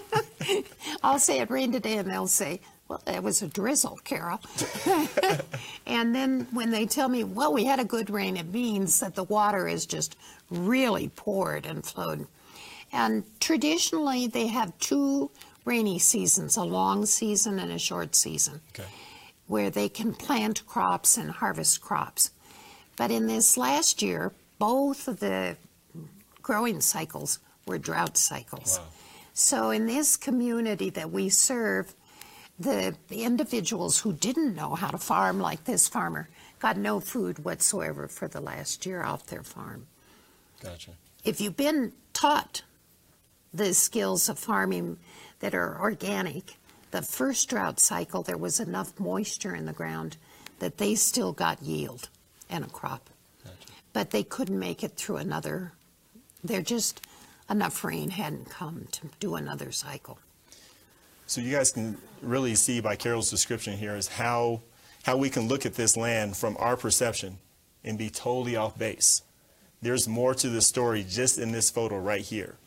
I'll 1.04 1.20
say 1.20 1.40
it 1.40 1.50
rained 1.50 1.74
today, 1.74 1.98
and 1.98 2.10
they'll 2.10 2.28
say, 2.28 2.60
well, 2.88 3.02
it 3.06 3.22
was 3.22 3.42
a 3.42 3.48
drizzle, 3.48 4.00
Carol. 4.04 4.40
and 5.86 6.16
then 6.16 6.48
when 6.52 6.72
they 6.72 6.86
tell 6.86 7.10
me, 7.10 7.24
well, 7.24 7.54
we 7.54 7.66
had 7.66 7.80
a 7.80 7.86
good 7.86 8.10
rain, 8.10 8.38
it 8.38 8.48
means 8.48 9.00
that 9.02 9.16
the 9.16 9.26
water 9.26 9.68
is 9.68 9.86
just 9.86 10.16
really 10.50 11.10
poured 11.10 11.66
and 11.66 11.86
flowed. 11.86 12.28
And 12.92 13.24
traditionally, 13.40 14.28
they 14.28 14.48
have 14.48 14.78
two 14.80 15.32
rainy 15.66 16.00
seasons 16.00 16.56
a 16.58 16.64
long 16.64 17.06
season 17.06 17.60
and 17.60 17.72
a 17.72 17.80
short 17.80 18.16
season 18.16 18.62
Okay. 18.74 18.88
where 19.48 19.70
they 19.70 19.90
can 19.90 20.14
plant 20.14 20.66
crops 20.66 21.18
and 21.18 21.30
harvest 21.30 21.82
crops. 21.82 22.32
But 22.96 23.12
in 23.12 23.28
this 23.28 23.58
last 23.58 24.02
year, 24.02 24.32
both 24.60 25.08
of 25.08 25.20
the 25.20 25.58
growing 26.42 26.80
cycles 26.82 27.40
were 27.66 27.78
drought 27.78 28.18
cycles. 28.18 28.80
Wow. 28.80 28.86
So 29.34 29.70
in 29.70 29.86
this 29.86 30.16
community 30.16 30.90
that 30.92 31.12
we 31.12 31.30
serve, 31.30 31.94
the, 32.60 32.96
the 33.10 33.24
individuals 33.24 34.00
who 34.00 34.14
didn't 34.14 34.56
know 34.56 34.74
how 34.74 34.88
to 34.90 34.98
farm 34.98 35.40
like 35.40 35.66
this 35.66 35.88
farmer 35.88 36.28
got 36.60 36.76
no 36.78 37.00
food 37.00 37.44
whatsoever 37.46 38.08
for 38.08 38.28
the 38.28 38.42
last 38.42 38.86
year 38.86 39.04
off 39.04 39.28
their 39.28 39.44
farm. 39.44 39.86
Gotcha. 40.64 40.92
If 41.24 41.40
you've 41.40 41.58
been 41.58 41.92
taught 42.14 42.64
the 43.58 43.74
skills 43.74 44.30
of 44.30 44.40
farming 44.40 44.98
that 45.40 45.54
are 45.54 45.80
organic, 45.80 46.58
the 46.92 47.02
first 47.02 47.50
drought 47.50 47.80
cycle, 47.80 48.24
there 48.24 48.38
was 48.38 48.60
enough 48.60 49.00
moisture 49.00 49.56
in 49.56 49.66
the 49.66 49.74
ground 49.74 50.18
that 50.60 50.78
they 50.78 50.96
still 50.96 51.34
got 51.34 51.62
yield 51.62 52.10
and 52.50 52.64
a 52.64 52.68
crop. 52.68 53.10
Gotcha. 53.44 53.56
But 53.94 54.12
they 54.12 54.24
couldn't 54.24 54.60
make 54.60 54.84
it 54.84 54.96
through 54.96 55.18
another, 55.18 55.74
there 56.44 56.62
just, 56.62 57.06
enough 57.50 57.84
rain 57.84 58.12
hadn't 58.12 58.50
come 58.50 58.88
to 58.92 59.10
do 59.20 59.36
another 59.36 59.72
cycle. 59.72 60.20
So 61.26 61.42
you 61.42 61.52
guys 61.52 61.72
can 61.72 61.98
really 62.22 62.56
see 62.56 62.80
by 62.80 62.96
Carol's 62.96 63.30
description 63.30 63.78
here 63.78 63.96
is 63.96 64.08
how 64.08 64.62
how 65.04 65.16
we 65.16 65.30
can 65.30 65.48
look 65.48 65.66
at 65.66 65.76
this 65.76 65.96
land 65.96 66.36
from 66.36 66.58
our 66.60 66.76
perception 66.76 67.38
and 67.84 67.98
be 67.98 68.10
totally 68.10 68.58
off 68.58 68.78
base. 68.78 69.22
There's 69.82 70.06
more 70.06 70.34
to 70.36 70.50
the 70.50 70.62
story 70.62 71.06
just 71.08 71.38
in 71.38 71.54
this 71.54 71.70
photo 71.70 71.98
right 71.98 72.22
here. 72.22 72.58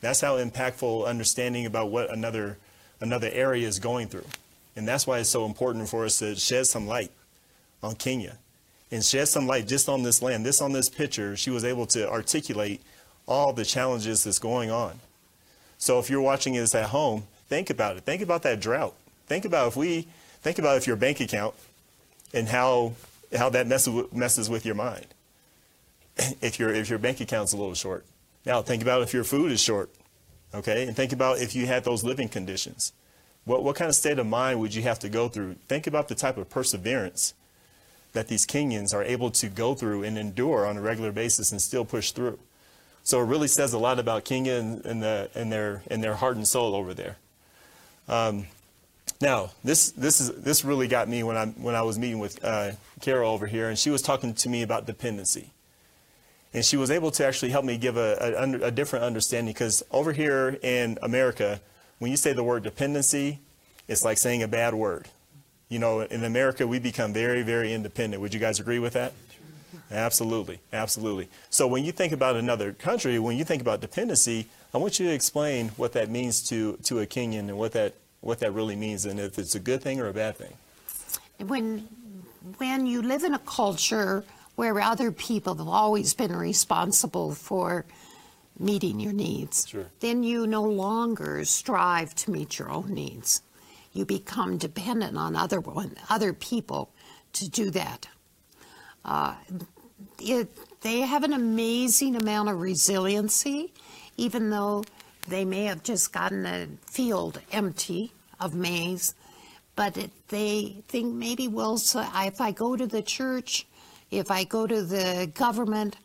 That's 0.00 0.20
how 0.20 0.38
impactful 0.38 1.06
understanding 1.06 1.66
about 1.66 1.90
what 1.90 2.10
another 2.10 2.58
another 3.00 3.30
area 3.32 3.66
is 3.66 3.78
going 3.78 4.08
through. 4.08 4.26
And 4.76 4.86
that's 4.86 5.06
why 5.06 5.18
it's 5.18 5.28
so 5.28 5.46
important 5.46 5.88
for 5.88 6.04
us 6.04 6.18
to 6.18 6.36
shed 6.36 6.66
some 6.66 6.86
light 6.86 7.10
on 7.82 7.94
Kenya 7.94 8.38
and 8.90 9.04
shed 9.04 9.28
some 9.28 9.46
light 9.46 9.66
just 9.66 9.88
on 9.88 10.02
this 10.02 10.22
land. 10.22 10.44
This 10.44 10.60
on 10.60 10.72
this 10.72 10.88
picture, 10.88 11.36
she 11.36 11.50
was 11.50 11.64
able 11.64 11.86
to 11.86 12.08
articulate 12.10 12.80
all 13.26 13.52
the 13.52 13.64
challenges 13.64 14.24
that's 14.24 14.38
going 14.38 14.70
on. 14.70 15.00
So 15.78 15.98
if 15.98 16.10
you're 16.10 16.20
watching 16.20 16.54
this 16.54 16.74
at 16.74 16.90
home, 16.90 17.24
think 17.48 17.70
about 17.70 17.96
it. 17.96 18.04
Think 18.04 18.22
about 18.22 18.42
that 18.42 18.60
drought. 18.60 18.94
Think 19.26 19.44
about 19.44 19.68
if 19.68 19.76
we 19.76 20.08
think 20.42 20.58
about 20.58 20.76
if 20.76 20.86
your 20.86 20.96
bank 20.96 21.20
account 21.20 21.54
and 22.34 22.48
how 22.48 22.94
how 23.36 23.48
that 23.50 23.66
messes 23.66 24.12
messes 24.12 24.50
with 24.50 24.66
your 24.66 24.74
mind. 24.74 25.06
If 26.42 26.58
your 26.58 26.70
if 26.70 26.90
your 26.90 26.98
bank 26.98 27.20
account's 27.20 27.52
a 27.52 27.56
little 27.56 27.74
short. 27.74 28.04
Now 28.46 28.62
think 28.62 28.82
about 28.82 29.02
if 29.02 29.12
your 29.12 29.24
food 29.24 29.52
is 29.52 29.60
short. 29.60 29.90
Okay? 30.54 30.86
And 30.86 30.96
think 30.96 31.12
about 31.12 31.40
if 31.40 31.54
you 31.54 31.66
had 31.66 31.84
those 31.84 32.02
living 32.04 32.28
conditions. 32.28 32.92
What 33.44 33.64
what 33.64 33.76
kind 33.76 33.88
of 33.88 33.94
state 33.94 34.18
of 34.18 34.26
mind 34.26 34.60
would 34.60 34.74
you 34.74 34.82
have 34.82 34.98
to 35.00 35.08
go 35.08 35.28
through? 35.28 35.56
Think 35.68 35.86
about 35.86 36.08
the 36.08 36.14
type 36.14 36.36
of 36.36 36.50
perseverance 36.50 37.34
that 38.12 38.28
these 38.28 38.46
Kenyans 38.46 38.94
are 38.94 39.04
able 39.04 39.30
to 39.30 39.48
go 39.48 39.74
through 39.74 40.02
and 40.02 40.18
endure 40.18 40.66
on 40.66 40.76
a 40.76 40.80
regular 40.80 41.12
basis 41.12 41.52
and 41.52 41.62
still 41.62 41.84
push 41.84 42.10
through. 42.10 42.38
So 43.02 43.20
it 43.20 43.24
really 43.24 43.48
says 43.48 43.72
a 43.72 43.78
lot 43.78 43.98
about 43.98 44.24
Kenya 44.24 44.54
and, 44.54 44.84
and, 44.84 45.02
the, 45.02 45.30
and, 45.34 45.50
their, 45.50 45.82
and 45.90 46.02
their 46.02 46.14
heart 46.14 46.36
and 46.36 46.46
soul 46.46 46.74
over 46.74 46.92
there. 46.92 47.16
Um, 48.08 48.46
now, 49.20 49.50
this, 49.64 49.90
this, 49.92 50.20
is, 50.20 50.30
this 50.42 50.64
really 50.64 50.88
got 50.88 51.08
me 51.08 51.22
when 51.22 51.36
I, 51.36 51.46
when 51.46 51.74
I 51.74 51.82
was 51.82 51.98
meeting 51.98 52.18
with 52.18 52.42
uh, 52.44 52.72
Carol 53.00 53.32
over 53.32 53.46
here, 53.46 53.68
and 53.68 53.78
she 53.78 53.90
was 53.90 54.02
talking 54.02 54.34
to 54.34 54.48
me 54.48 54.62
about 54.62 54.86
dependency. 54.86 55.50
And 56.52 56.64
she 56.64 56.76
was 56.76 56.90
able 56.90 57.10
to 57.12 57.24
actually 57.24 57.50
help 57.50 57.64
me 57.64 57.78
give 57.78 57.96
a, 57.96 58.34
a, 58.36 58.66
a 58.66 58.70
different 58.70 59.04
understanding 59.04 59.52
because 59.52 59.84
over 59.90 60.12
here 60.12 60.58
in 60.62 60.98
America, 61.02 61.60
when 62.00 62.10
you 62.10 62.16
say 62.16 62.32
the 62.32 62.42
word 62.42 62.64
dependency, 62.64 63.38
it's 63.86 64.04
like 64.04 64.18
saying 64.18 64.42
a 64.42 64.48
bad 64.48 64.74
word. 64.74 65.08
You 65.68 65.78
know, 65.78 66.00
in 66.00 66.24
America, 66.24 66.66
we 66.66 66.80
become 66.80 67.12
very, 67.12 67.42
very 67.42 67.72
independent. 67.72 68.20
Would 68.20 68.34
you 68.34 68.40
guys 68.40 68.58
agree 68.58 68.80
with 68.80 68.94
that? 68.94 69.12
Absolutely, 69.92 70.60
absolutely. 70.72 71.28
So 71.50 71.66
when 71.66 71.84
you 71.84 71.92
think 71.92 72.12
about 72.12 72.36
another 72.36 72.72
country, 72.72 73.18
when 73.18 73.36
you 73.36 73.44
think 73.44 73.60
about 73.60 73.80
dependency, 73.80 74.46
I 74.72 74.78
want 74.78 75.00
you 75.00 75.06
to 75.06 75.12
explain 75.12 75.68
what 75.70 75.92
that 75.92 76.08
means 76.08 76.42
to, 76.48 76.76
to 76.84 77.00
a 77.00 77.06
Kenyan 77.06 77.48
and 77.48 77.58
what 77.58 77.72
that, 77.72 77.94
what 78.20 78.38
that 78.40 78.52
really 78.52 78.76
means 78.76 79.04
and 79.04 79.18
if 79.18 79.38
it's 79.38 79.54
a 79.54 79.60
good 79.60 79.82
thing 79.82 80.00
or 80.00 80.08
a 80.08 80.12
bad 80.12 80.36
thing. 80.36 80.52
When, 81.48 81.88
when 82.58 82.86
you 82.86 83.02
live 83.02 83.24
in 83.24 83.34
a 83.34 83.38
culture 83.40 84.24
where 84.60 84.78
other 84.78 85.10
people 85.10 85.54
have 85.54 85.66
always 85.66 86.12
been 86.12 86.36
responsible 86.36 87.34
for 87.34 87.86
meeting 88.58 89.00
your 89.00 89.14
needs, 89.14 89.66
Sure. 89.66 89.86
then 90.00 90.22
you 90.22 90.46
no 90.46 90.62
longer 90.62 91.46
strive 91.46 92.14
to 92.14 92.30
meet 92.30 92.58
your 92.58 92.68
own 92.68 92.92
needs. 92.92 93.40
You 93.94 94.04
become 94.04 94.58
dependent 94.58 95.16
on 95.16 95.34
other, 95.34 95.60
one, 95.60 95.96
other 96.10 96.34
people 96.34 96.90
to 97.32 97.48
do 97.48 97.70
that. 97.70 98.08
Uh, 99.02 99.34
it, 100.20 100.54
they 100.82 101.00
have 101.00 101.24
an 101.24 101.32
amazing 101.32 102.14
amount 102.14 102.50
of 102.50 102.60
resiliency, 102.60 103.72
even 104.18 104.50
though 104.50 104.84
they 105.26 105.46
may 105.46 105.64
have 105.64 105.82
just 105.82 106.12
gotten 106.12 106.44
a 106.44 106.68
field 106.84 107.40
empty 107.50 108.12
of 108.38 108.54
maize. 108.54 109.14
But 109.74 109.96
it, 109.96 110.10
they 110.28 110.82
think 110.86 111.14
maybe, 111.14 111.48
well, 111.48 111.78
so 111.78 112.06
if 112.14 112.42
I 112.42 112.50
go 112.52 112.76
to 112.76 112.86
the 112.86 113.00
church, 113.00 113.66
if 114.10 114.30
I 114.30 114.44
go 114.44 114.66
to 114.66 114.82
the 114.82 115.30
government, 115.34 115.96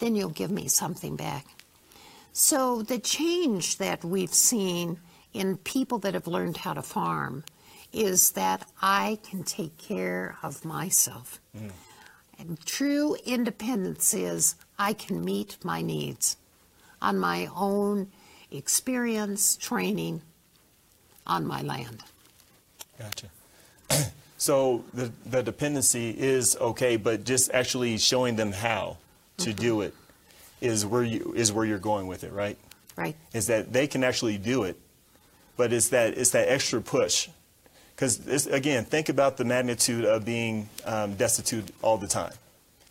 then 0.00 0.14
you'll 0.14 0.30
give 0.30 0.50
me 0.50 0.68
something 0.68 1.16
back. 1.16 1.46
So 2.32 2.82
the 2.82 2.98
change 2.98 3.78
that 3.78 4.04
we've 4.04 4.34
seen 4.34 4.98
in 5.32 5.56
people 5.58 5.98
that 6.00 6.14
have 6.14 6.26
learned 6.26 6.58
how 6.58 6.74
to 6.74 6.82
farm 6.82 7.44
is 7.92 8.32
that 8.32 8.66
I 8.82 9.18
can 9.22 9.44
take 9.44 9.78
care 9.78 10.36
of 10.42 10.64
myself. 10.64 11.40
Mm. 11.56 11.70
And 12.38 12.66
true 12.66 13.16
independence 13.24 14.12
is 14.12 14.56
I 14.78 14.92
can 14.92 15.24
meet 15.24 15.56
my 15.64 15.80
needs 15.80 16.36
on 17.00 17.18
my 17.18 17.48
own 17.54 18.10
experience, 18.50 19.56
training 19.56 20.22
on 21.26 21.46
my 21.46 21.62
land. 21.62 22.02
Gotcha. 22.98 23.28
so 24.44 24.84
the, 24.92 25.10
the 25.24 25.42
dependency 25.42 26.10
is 26.10 26.54
okay, 26.60 26.98
but 26.98 27.24
just 27.24 27.50
actually 27.52 27.96
showing 27.96 28.36
them 28.36 28.52
how 28.52 28.98
to 29.38 29.50
mm-hmm. 29.50 29.58
do 29.58 29.80
it 29.80 29.94
is 30.60 30.84
where 30.84 31.02
you 31.02 31.32
is 31.34 31.50
where 31.50 31.64
you're 31.64 31.78
going 31.78 32.06
with 32.06 32.24
it, 32.24 32.32
right? 32.32 32.58
Right. 32.94 33.16
Is 33.32 33.46
that 33.46 33.72
they 33.72 33.86
can 33.86 34.04
actually 34.04 34.36
do 34.36 34.64
it, 34.64 34.78
but 35.56 35.72
it's 35.72 35.88
that 35.88 36.18
it's 36.18 36.30
that 36.32 36.48
extra 36.48 36.82
push 36.82 37.28
because, 37.96 38.46
again, 38.48 38.84
think 38.84 39.08
about 39.08 39.38
the 39.38 39.46
magnitude 39.46 40.04
of 40.04 40.26
being 40.26 40.68
um, 40.84 41.14
destitute 41.14 41.70
all 41.80 41.96
the 41.96 42.06
time, 42.06 42.32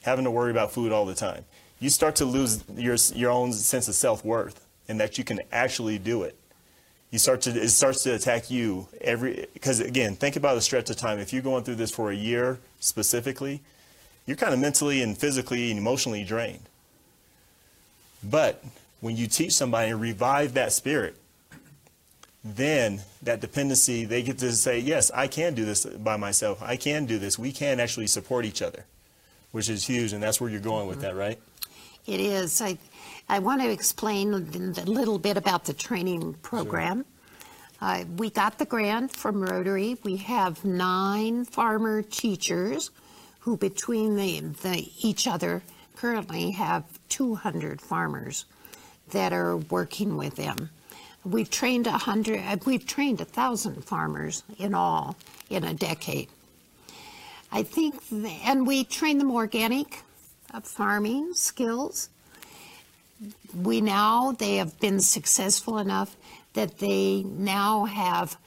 having 0.01 0.25
to 0.25 0.31
worry 0.31 0.49
about 0.49 0.71
food 0.71 0.91
all 0.91 1.05
the 1.05 1.13
time. 1.13 1.45
You 1.79 1.91
start 1.91 2.15
to 2.15 2.25
lose 2.25 2.63
your, 2.75 2.95
your 3.13 3.29
own 3.29 3.53
sense 3.53 3.87
of 3.87 3.93
self 3.93 4.25
worth 4.25 4.65
and 4.87 4.99
that 4.99 5.19
you 5.19 5.23
can 5.23 5.41
actually 5.51 5.99
do 5.99 6.23
it. 6.23 6.35
You 7.13 7.19
start 7.19 7.41
to, 7.41 7.51
it 7.51 7.69
starts 7.69 8.01
to 8.05 8.15
attack 8.15 8.49
you 8.49 8.87
every, 8.99 9.45
because 9.53 9.79
again, 9.79 10.15
think 10.15 10.35
about 10.35 10.57
a 10.57 10.61
stretch 10.61 10.89
of 10.89 10.95
time. 10.95 11.19
If 11.19 11.31
you're 11.31 11.43
going 11.43 11.63
through 11.63 11.75
this 11.75 11.91
for 11.91 12.09
a 12.09 12.15
year 12.15 12.57
specifically, 12.79 13.61
you're 14.25 14.35
kind 14.35 14.51
of 14.51 14.59
mentally 14.59 15.03
and 15.03 15.15
physically 15.15 15.69
and 15.69 15.79
emotionally 15.79 16.23
drained. 16.23 16.63
But 18.23 18.63
when 18.99 19.15
you 19.15 19.27
teach 19.27 19.53
somebody 19.53 19.91
and 19.91 20.01
revive 20.01 20.55
that 20.55 20.73
spirit, 20.73 21.15
then 22.43 23.03
that 23.21 23.41
dependency, 23.41 24.05
they 24.05 24.23
get 24.23 24.39
to 24.39 24.51
say, 24.51 24.79
yes, 24.79 25.11
I 25.13 25.27
can 25.27 25.53
do 25.53 25.65
this 25.65 25.85
by 25.85 26.17
myself. 26.17 26.63
I 26.63 26.77
can 26.77 27.05
do 27.05 27.19
this. 27.19 27.37
We 27.37 27.51
can 27.51 27.79
actually 27.79 28.07
support 28.07 28.43
each 28.43 28.63
other, 28.63 28.85
which 29.51 29.69
is 29.69 29.85
huge. 29.85 30.13
And 30.13 30.23
that's 30.23 30.41
where 30.41 30.49
you're 30.49 30.59
going 30.59 30.87
with 30.87 30.97
mm-hmm. 30.97 31.15
that, 31.15 31.15
right? 31.15 31.39
It 32.07 32.19
is. 32.19 32.59
I, 32.59 32.79
I 33.29 33.39
want 33.39 33.61
to 33.61 33.69
explain 33.69 34.33
a 34.33 34.37
little 34.85 35.17
bit 35.17 35.37
about 35.37 35.65
the 35.65 35.73
training 35.73 36.35
program. 36.35 36.97
Sure. 36.97 37.05
Uh, 37.81 38.05
we 38.17 38.29
got 38.29 38.59
the 38.59 38.65
grant 38.65 39.15
from 39.15 39.41
Rotary. 39.41 39.97
We 40.03 40.17
have 40.17 40.63
nine 40.63 41.45
farmer 41.45 42.01
teachers 42.01 42.91
who, 43.39 43.57
between 43.57 44.15
the, 44.15 44.39
the, 44.39 44.89
each 45.01 45.27
other, 45.27 45.61
currently 45.95 46.51
have 46.51 46.83
200 47.09 47.81
farmers 47.81 48.45
that 49.11 49.33
are 49.33 49.57
working 49.57 50.15
with 50.17 50.35
them. 50.35 50.69
We've 51.25 51.49
trained 51.49 51.87
a 51.87 51.91
hundred. 51.91 52.39
Uh, 52.39 52.57
we've 52.65 52.85
trained 52.85 53.21
a 53.21 53.25
thousand 53.25 53.85
farmers 53.85 54.43
in 54.57 54.73
all 54.73 55.15
in 55.49 55.63
a 55.63 55.73
decade. 55.73 56.29
I 57.51 57.63
think, 57.63 57.95
and 58.45 58.67
we 58.67 58.83
train 58.83 59.19
them 59.19 59.31
organic 59.31 60.01
uh, 60.53 60.59
farming 60.61 61.33
skills. 61.33 62.09
We 63.55 63.81
now 63.81 64.31
they 64.31 64.57
have 64.57 64.79
been 64.79 64.99
successful 64.99 65.77
enough 65.77 66.15
that 66.53 66.79
they 66.79 67.23
now 67.23 67.85
have 67.85 68.37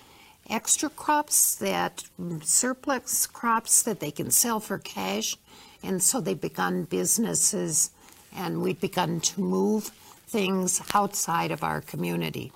extra 0.49 0.89
crops 0.89 1.57
that 1.57 2.05
surplus 2.43 3.27
crops 3.27 3.83
that 3.83 4.01
they 4.01 4.11
can 4.11 4.31
sell 4.31 4.61
for 4.61 4.79
cash, 4.79 5.37
and 5.83 6.03
so 6.03 6.21
they've 6.21 6.41
begun 6.41 6.85
businesses, 6.85 7.91
and 8.35 8.63
we've 8.63 8.81
begun 8.81 9.21
to 9.21 9.41
move 9.41 9.91
things 10.27 10.83
outside 10.95 11.51
of 11.51 11.65
our 11.65 11.81
community. 11.81 12.53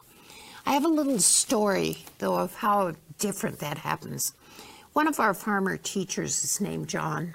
I 0.67 0.73
have 0.73 0.85
a 0.85 0.89
little 0.89 1.19
story, 1.19 2.05
though, 2.19 2.37
of 2.37 2.55
how 2.55 2.95
different 3.19 3.59
that 3.61 3.79
happens. 3.79 4.35
One 4.93 5.07
of 5.07 5.21
our 5.21 5.35
farmer 5.35 5.77
teachers 5.77 6.45
is 6.45 6.61
named 6.61 6.89
John. 6.89 7.35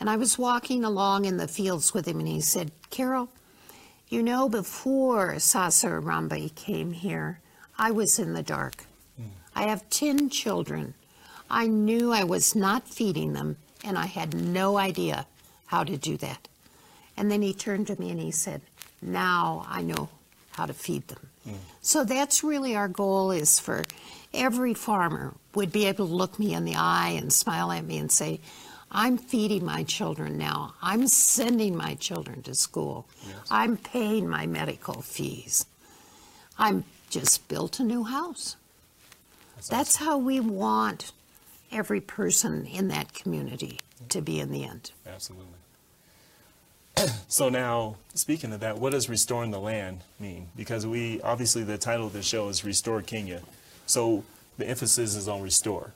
And 0.00 0.08
I 0.10 0.16
was 0.16 0.38
walking 0.38 0.82
along 0.84 1.24
in 1.24 1.36
the 1.36 1.46
fields 1.46 1.94
with 1.94 2.06
him, 2.08 2.18
and 2.18 2.28
he 2.28 2.40
said, 2.40 2.72
Carol, 2.90 3.28
you 4.12 4.22
know, 4.22 4.46
before 4.46 5.38
Sasa 5.38 5.86
Harambee 5.86 6.54
came 6.54 6.92
here, 6.92 7.40
I 7.78 7.92
was 7.92 8.18
in 8.18 8.34
the 8.34 8.42
dark. 8.42 8.84
Mm. 9.18 9.28
I 9.56 9.62
have 9.62 9.88
10 9.88 10.28
children. 10.28 10.92
I 11.48 11.66
knew 11.66 12.12
I 12.12 12.22
was 12.22 12.54
not 12.54 12.86
feeding 12.86 13.32
them, 13.32 13.56
and 13.82 13.96
I 13.96 14.04
had 14.04 14.34
no 14.34 14.76
idea 14.76 15.26
how 15.64 15.82
to 15.84 15.96
do 15.96 16.18
that. 16.18 16.46
And 17.16 17.30
then 17.30 17.40
he 17.40 17.54
turned 17.54 17.86
to 17.86 17.98
me 17.98 18.10
and 18.10 18.20
he 18.20 18.32
said, 18.32 18.60
Now 19.00 19.64
I 19.66 19.80
know 19.80 20.10
how 20.50 20.66
to 20.66 20.74
feed 20.74 21.08
them. 21.08 21.30
Mm. 21.48 21.54
So 21.80 22.04
that's 22.04 22.44
really 22.44 22.76
our 22.76 22.88
goal 22.88 23.30
is 23.30 23.58
for 23.58 23.82
every 24.34 24.74
farmer 24.74 25.32
would 25.54 25.72
be 25.72 25.86
able 25.86 26.06
to 26.06 26.12
look 26.12 26.38
me 26.38 26.52
in 26.52 26.66
the 26.66 26.76
eye 26.76 27.14
and 27.16 27.32
smile 27.32 27.72
at 27.72 27.86
me 27.86 27.96
and 27.96 28.12
say, 28.12 28.40
I'm 28.92 29.16
feeding 29.16 29.64
my 29.64 29.84
children 29.84 30.36
now. 30.36 30.74
I'm 30.82 31.08
sending 31.08 31.74
my 31.74 31.94
children 31.94 32.42
to 32.42 32.54
school. 32.54 33.06
Yes. 33.26 33.36
I'm 33.50 33.78
paying 33.78 34.28
my 34.28 34.46
medical 34.46 35.00
fees. 35.00 35.64
I'm 36.58 36.84
just 37.08 37.48
built 37.48 37.80
a 37.80 37.84
new 37.84 38.04
house. 38.04 38.56
That's, 39.56 39.68
That's 39.68 39.96
awesome. 39.96 40.06
how 40.06 40.18
we 40.18 40.40
want 40.40 41.12
every 41.72 42.02
person 42.02 42.66
in 42.66 42.88
that 42.88 43.14
community 43.14 43.80
to 44.10 44.20
be 44.20 44.38
in 44.38 44.52
the 44.52 44.64
end. 44.64 44.92
Absolutely. 45.06 45.46
so 47.28 47.48
now, 47.48 47.96
speaking 48.14 48.52
of 48.52 48.60
that, 48.60 48.78
what 48.78 48.92
does 48.92 49.08
restoring 49.08 49.50
the 49.50 49.60
land 49.60 50.02
mean? 50.20 50.48
Because 50.54 50.86
we, 50.86 51.20
obviously 51.22 51.64
the 51.64 51.78
title 51.78 52.06
of 52.06 52.12
the 52.12 52.22
show 52.22 52.48
is 52.48 52.62
Restore 52.62 53.00
Kenya. 53.00 53.40
So 53.86 54.24
the 54.58 54.66
emphasis 54.66 55.16
is 55.16 55.28
on 55.28 55.40
restore. 55.40 55.92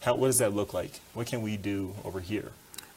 How, 0.00 0.14
what 0.14 0.28
does 0.28 0.38
that 0.38 0.54
look 0.54 0.72
like? 0.72 1.00
What 1.14 1.26
can 1.26 1.42
we 1.42 1.56
do 1.56 1.94
over 2.04 2.20
here? 2.20 2.52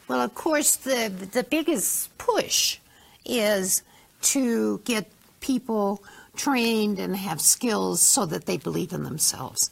Well, 0.08 0.20
of 0.20 0.34
course, 0.34 0.76
the, 0.76 1.12
the 1.32 1.44
biggest 1.44 2.16
push 2.18 2.78
is 3.24 3.82
to 4.22 4.78
get 4.84 5.10
people 5.40 6.02
trained 6.36 6.98
and 6.98 7.16
have 7.16 7.40
skills 7.40 8.00
so 8.00 8.26
that 8.26 8.46
they 8.46 8.56
believe 8.56 8.92
in 8.92 9.04
themselves. 9.04 9.70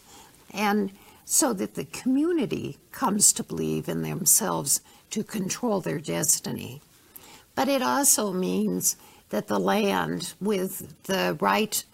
And 0.52 0.92
so 1.24 1.52
that 1.52 1.74
the 1.74 1.84
community 1.84 2.78
comes 2.90 3.32
to 3.34 3.42
believe 3.42 3.88
in 3.88 4.02
themselves 4.02 4.80
to 5.10 5.22
control 5.22 5.80
their 5.80 5.98
destiny. 5.98 6.80
But 7.54 7.68
it 7.68 7.82
also 7.82 8.32
means 8.32 8.96
that 9.30 9.48
the 9.48 9.58
land, 9.58 10.34
with 10.40 11.02
the 11.04 11.36
right 11.40 11.84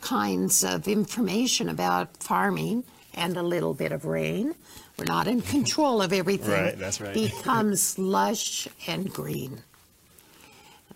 kinds 0.00 0.62
of 0.62 0.86
information 0.86 1.68
about 1.68 2.16
farming 2.18 2.84
and 3.14 3.36
a 3.36 3.42
little 3.42 3.74
bit 3.74 3.90
of 3.90 4.04
rain, 4.04 4.54
we're 4.98 5.04
not 5.04 5.26
in 5.26 5.40
control 5.42 6.02
of 6.02 6.12
everything, 6.12 6.50
right, 6.50 6.78
that's 6.78 7.00
right. 7.00 7.14
becomes 7.14 7.98
lush 7.98 8.68
and 8.86 9.12
green, 9.12 9.62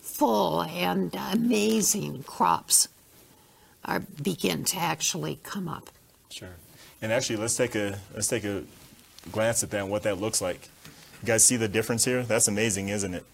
full 0.01 0.63
and 0.63 1.17
amazing 1.33 2.23
crops 2.23 2.89
are 3.85 4.01
begin 4.23 4.65
to 4.65 4.77
actually 4.77 5.41
come 5.43 5.69
up. 5.69 5.91
Sure. 6.31 6.49
And 7.01 7.13
actually, 7.13 7.37
let's 7.37 7.57
take 7.57 7.75
a 7.75 7.99
let's 8.15 8.29
take 8.29 8.45
a 8.45 8.63
glance 9.33 9.63
at 9.63 9.71
that 9.71 9.83
and 9.83 9.91
what 9.91 10.03
that 10.05 10.21
looks 10.21 10.41
like. 10.41 10.69
You 11.23 11.27
guys 11.27 11.45
see 11.45 11.57
the 11.57 11.69
difference 11.69 12.05
here? 12.05 12.23
That's 12.23 12.49
amazing, 12.49 12.91
isn't 12.91 13.15
it? 13.15 13.25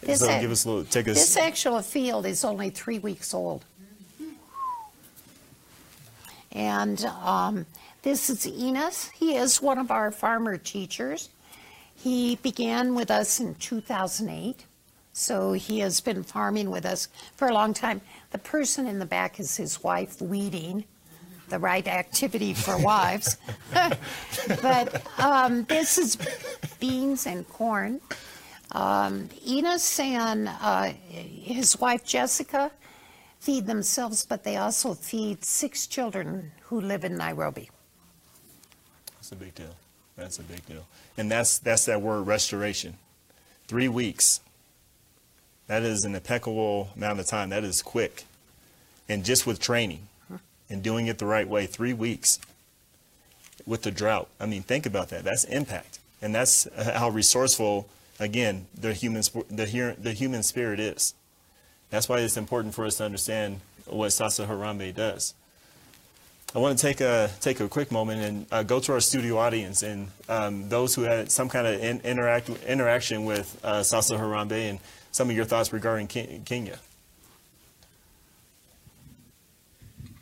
This, 0.00 0.20
so 0.20 0.40
give 0.40 0.50
us 0.50 0.64
a 0.64 0.68
little, 0.68 0.84
take 0.84 1.08
us. 1.08 1.16
This 1.16 1.36
actual 1.36 1.80
field 1.82 2.24
is 2.24 2.44
only 2.44 2.70
three 2.70 2.98
weeks 2.98 3.34
old. 3.34 3.64
And 6.52 7.04
um, 7.04 7.66
this 8.02 8.30
is 8.30 8.46
Enos. 8.46 9.08
He 9.08 9.36
is 9.36 9.60
one 9.60 9.78
of 9.78 9.90
our 9.90 10.10
farmer 10.10 10.56
teachers. 10.56 11.30
He 11.94 12.36
began 12.36 12.94
with 12.94 13.10
us 13.10 13.40
in 13.40 13.56
2008, 13.56 14.64
so 15.12 15.52
he 15.52 15.80
has 15.80 16.00
been 16.00 16.22
farming 16.22 16.70
with 16.70 16.86
us 16.86 17.08
for 17.34 17.48
a 17.48 17.52
long 17.52 17.74
time. 17.74 18.00
The 18.30 18.38
person 18.38 18.86
in 18.86 19.00
the 19.00 19.06
back 19.06 19.40
is 19.40 19.56
his 19.56 19.82
wife 19.82 20.22
weeding, 20.22 20.84
the 21.48 21.58
right 21.58 21.86
activity 21.88 22.54
for 22.54 22.78
wives. 22.82 23.36
but 24.62 25.02
um, 25.18 25.64
this 25.64 25.98
is 25.98 26.16
beans 26.78 27.26
and 27.26 27.48
corn. 27.48 28.00
Um, 28.72 29.28
Enos 29.44 29.98
and 29.98 30.48
uh, 30.48 30.92
his 31.08 31.80
wife 31.80 32.04
Jessica 32.04 32.70
feed 33.40 33.66
themselves, 33.66 34.24
but 34.24 34.44
they 34.44 34.56
also 34.56 34.94
feed 34.94 35.44
six 35.44 35.86
children 35.86 36.52
who 36.62 36.80
live 36.80 37.02
in 37.02 37.16
Nairobi. 37.16 37.70
That's 39.28 39.42
a 39.42 39.44
big 39.44 39.54
deal. 39.54 39.74
That's 40.16 40.38
a 40.38 40.42
big 40.42 40.64
deal. 40.64 40.86
And 41.18 41.30
that's 41.30 41.58
that's 41.58 41.84
that 41.84 42.00
word 42.00 42.22
restoration. 42.22 42.94
Three 43.66 43.88
weeks. 43.88 44.40
That 45.66 45.82
is 45.82 46.06
an 46.06 46.14
impeccable 46.14 46.88
amount 46.96 47.20
of 47.20 47.26
time. 47.26 47.50
That 47.50 47.62
is 47.62 47.82
quick. 47.82 48.24
And 49.06 49.26
just 49.26 49.46
with 49.46 49.60
training 49.60 50.08
and 50.70 50.82
doing 50.82 51.08
it 51.08 51.18
the 51.18 51.26
right 51.26 51.46
way, 51.46 51.66
three 51.66 51.92
weeks 51.92 52.38
with 53.66 53.82
the 53.82 53.90
drought. 53.90 54.28
I 54.40 54.46
mean, 54.46 54.62
think 54.62 54.86
about 54.86 55.10
that. 55.10 55.24
That's 55.24 55.44
impact. 55.44 55.98
And 56.22 56.34
that's 56.34 56.66
how 56.74 57.10
resourceful 57.10 57.86
again, 58.18 58.66
the 58.74 58.94
human, 58.94 59.20
the, 59.50 59.94
the 60.00 60.12
human 60.12 60.42
spirit 60.42 60.80
is. 60.80 61.12
That's 61.90 62.08
why 62.08 62.20
it's 62.20 62.38
important 62.38 62.74
for 62.74 62.86
us 62.86 62.96
to 62.96 63.04
understand 63.04 63.60
what 63.84 64.10
Sasa 64.10 64.46
Harambee 64.46 64.94
does. 64.94 65.34
I 66.54 66.58
want 66.60 66.78
to 66.78 66.82
take 66.82 67.00
a 67.00 67.30
take 67.40 67.60
a 67.60 67.68
quick 67.68 67.92
moment 67.92 68.22
and 68.22 68.46
uh, 68.50 68.62
go 68.62 68.80
to 68.80 68.92
our 68.92 69.00
studio 69.00 69.36
audience 69.36 69.82
and 69.82 70.08
um, 70.28 70.68
those 70.68 70.94
who 70.94 71.02
had 71.02 71.30
some 71.30 71.48
kind 71.48 71.66
of 71.66 71.82
in, 71.82 72.00
interact 72.00 72.48
interaction 72.66 73.24
with 73.26 73.60
uh, 73.62 73.82
Sasa 73.82 74.16
Harambee 74.16 74.70
and 74.70 74.78
some 75.12 75.28
of 75.28 75.36
your 75.36 75.44
thoughts 75.44 75.72
regarding 75.72 76.06
Kenya. 76.06 76.78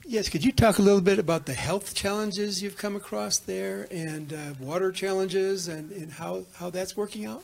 Yes, 0.04 0.28
could 0.28 0.44
you 0.44 0.52
talk 0.52 0.78
a 0.78 0.82
little 0.82 1.00
bit 1.00 1.18
about 1.18 1.46
the 1.46 1.54
health 1.54 1.94
challenges 1.94 2.62
you've 2.62 2.76
come 2.76 2.94
across 2.94 3.38
there 3.38 3.88
and 3.90 4.32
uh, 4.32 4.54
water 4.60 4.92
challenges 4.92 5.66
and, 5.66 5.90
and 5.90 6.12
how, 6.12 6.44
how 6.54 6.70
that's 6.70 6.96
working 6.96 7.26
out? 7.26 7.42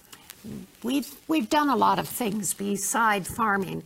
we've 0.83 1.14
we've 1.29 1.49
done 1.49 1.68
a 1.68 1.77
lot 1.77 1.99
of 1.99 2.09
things 2.09 2.55
beside 2.55 3.27
farming 3.27 3.83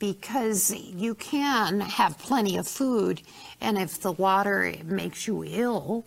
because 0.00 0.74
you 0.74 1.14
can 1.14 1.80
have 1.80 2.18
plenty 2.18 2.56
of 2.56 2.66
food 2.66 3.22
and 3.60 3.78
if 3.78 4.00
the 4.00 4.12
water 4.12 4.74
makes 4.84 5.26
you 5.26 5.44
ill 5.46 6.04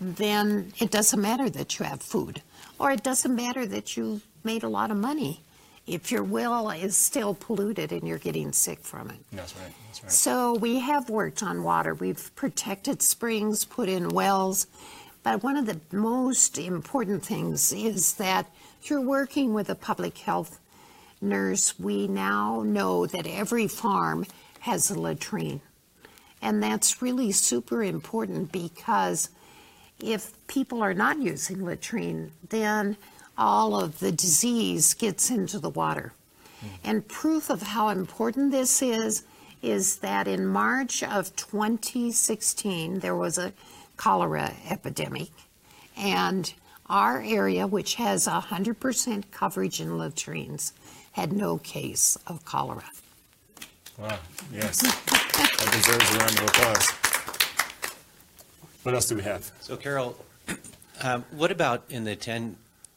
then 0.00 0.72
it 0.78 0.90
doesn't 0.90 1.20
matter 1.20 1.48
that 1.48 1.78
you 1.78 1.84
have 1.84 2.02
food 2.02 2.42
or 2.78 2.90
it 2.90 3.02
doesn't 3.02 3.34
matter 3.34 3.66
that 3.66 3.96
you 3.96 4.20
made 4.44 4.62
a 4.62 4.68
lot 4.68 4.90
of 4.90 4.96
money 4.96 5.40
if 5.86 6.10
your 6.10 6.24
well 6.24 6.70
is 6.70 6.96
still 6.96 7.34
polluted 7.34 7.92
and 7.92 8.06
you're 8.06 8.18
getting 8.18 8.52
sick 8.52 8.80
from 8.80 9.10
it. 9.10 9.18
That's 9.32 9.54
right. 9.56 9.72
That's 9.86 10.02
right. 10.02 10.12
So 10.12 10.54
we 10.54 10.80
have 10.80 11.08
worked 11.08 11.42
on 11.42 11.62
water. 11.62 11.94
We've 11.94 12.34
protected 12.34 13.02
springs, 13.02 13.64
put 13.64 13.88
in 13.88 14.08
wells, 14.08 14.66
but 15.22 15.42
one 15.42 15.56
of 15.56 15.66
the 15.66 15.80
most 15.92 16.58
important 16.58 17.24
things 17.24 17.72
is 17.72 18.14
that 18.14 18.50
you're 18.82 19.00
working 19.00 19.54
with 19.54 19.70
a 19.70 19.74
public 19.74 20.18
health 20.18 20.58
nurse. 21.28 21.78
We 21.78 22.06
now 22.08 22.62
know 22.64 23.06
that 23.06 23.26
every 23.26 23.68
farm 23.68 24.26
has 24.60 24.90
a 24.90 24.98
latrine. 24.98 25.60
And 26.42 26.62
that's 26.62 27.02
really 27.02 27.32
super 27.32 27.82
important 27.82 28.52
because 28.52 29.30
if 30.00 30.34
people 30.46 30.82
are 30.82 30.94
not 30.94 31.20
using 31.20 31.64
latrine, 31.64 32.32
then 32.48 32.96
all 33.38 33.78
of 33.78 33.98
the 33.98 34.12
disease 34.12 34.94
gets 34.94 35.30
into 35.30 35.58
the 35.58 35.70
water. 35.70 36.12
Mm. 36.60 36.68
And 36.84 37.08
proof 37.08 37.50
of 37.50 37.62
how 37.62 37.88
important 37.88 38.50
this 38.52 38.82
is 38.82 39.24
is 39.62 39.96
that 39.98 40.28
in 40.28 40.46
March 40.46 41.02
of 41.02 41.34
2016, 41.36 43.00
there 43.00 43.16
was 43.16 43.38
a 43.38 43.52
cholera 43.96 44.52
epidemic. 44.68 45.30
And 45.96 46.52
our 46.88 47.20
area, 47.20 47.66
which 47.66 47.94
has 47.96 48.26
100% 48.26 49.24
coverage 49.30 49.80
in 49.80 49.98
latrines, 49.98 50.72
had 51.16 51.32
no 51.32 51.56
case 51.56 52.18
of 52.26 52.44
cholera. 52.44 52.84
Wow, 53.98 54.18
yes. 54.52 54.82
that 54.82 55.68
deserves 55.72 56.14
a 56.14 56.18
round 56.18 56.38
of 56.38 56.44
applause. 56.44 56.90
What 58.82 58.94
else 58.94 59.08
do 59.08 59.16
we 59.16 59.22
have? 59.22 59.50
So, 59.60 59.78
Carol, 59.78 60.14
um, 61.02 61.24
what 61.30 61.50
about 61.50 61.84
in 61.88 62.04
the 62.04 62.16
10 62.16 62.56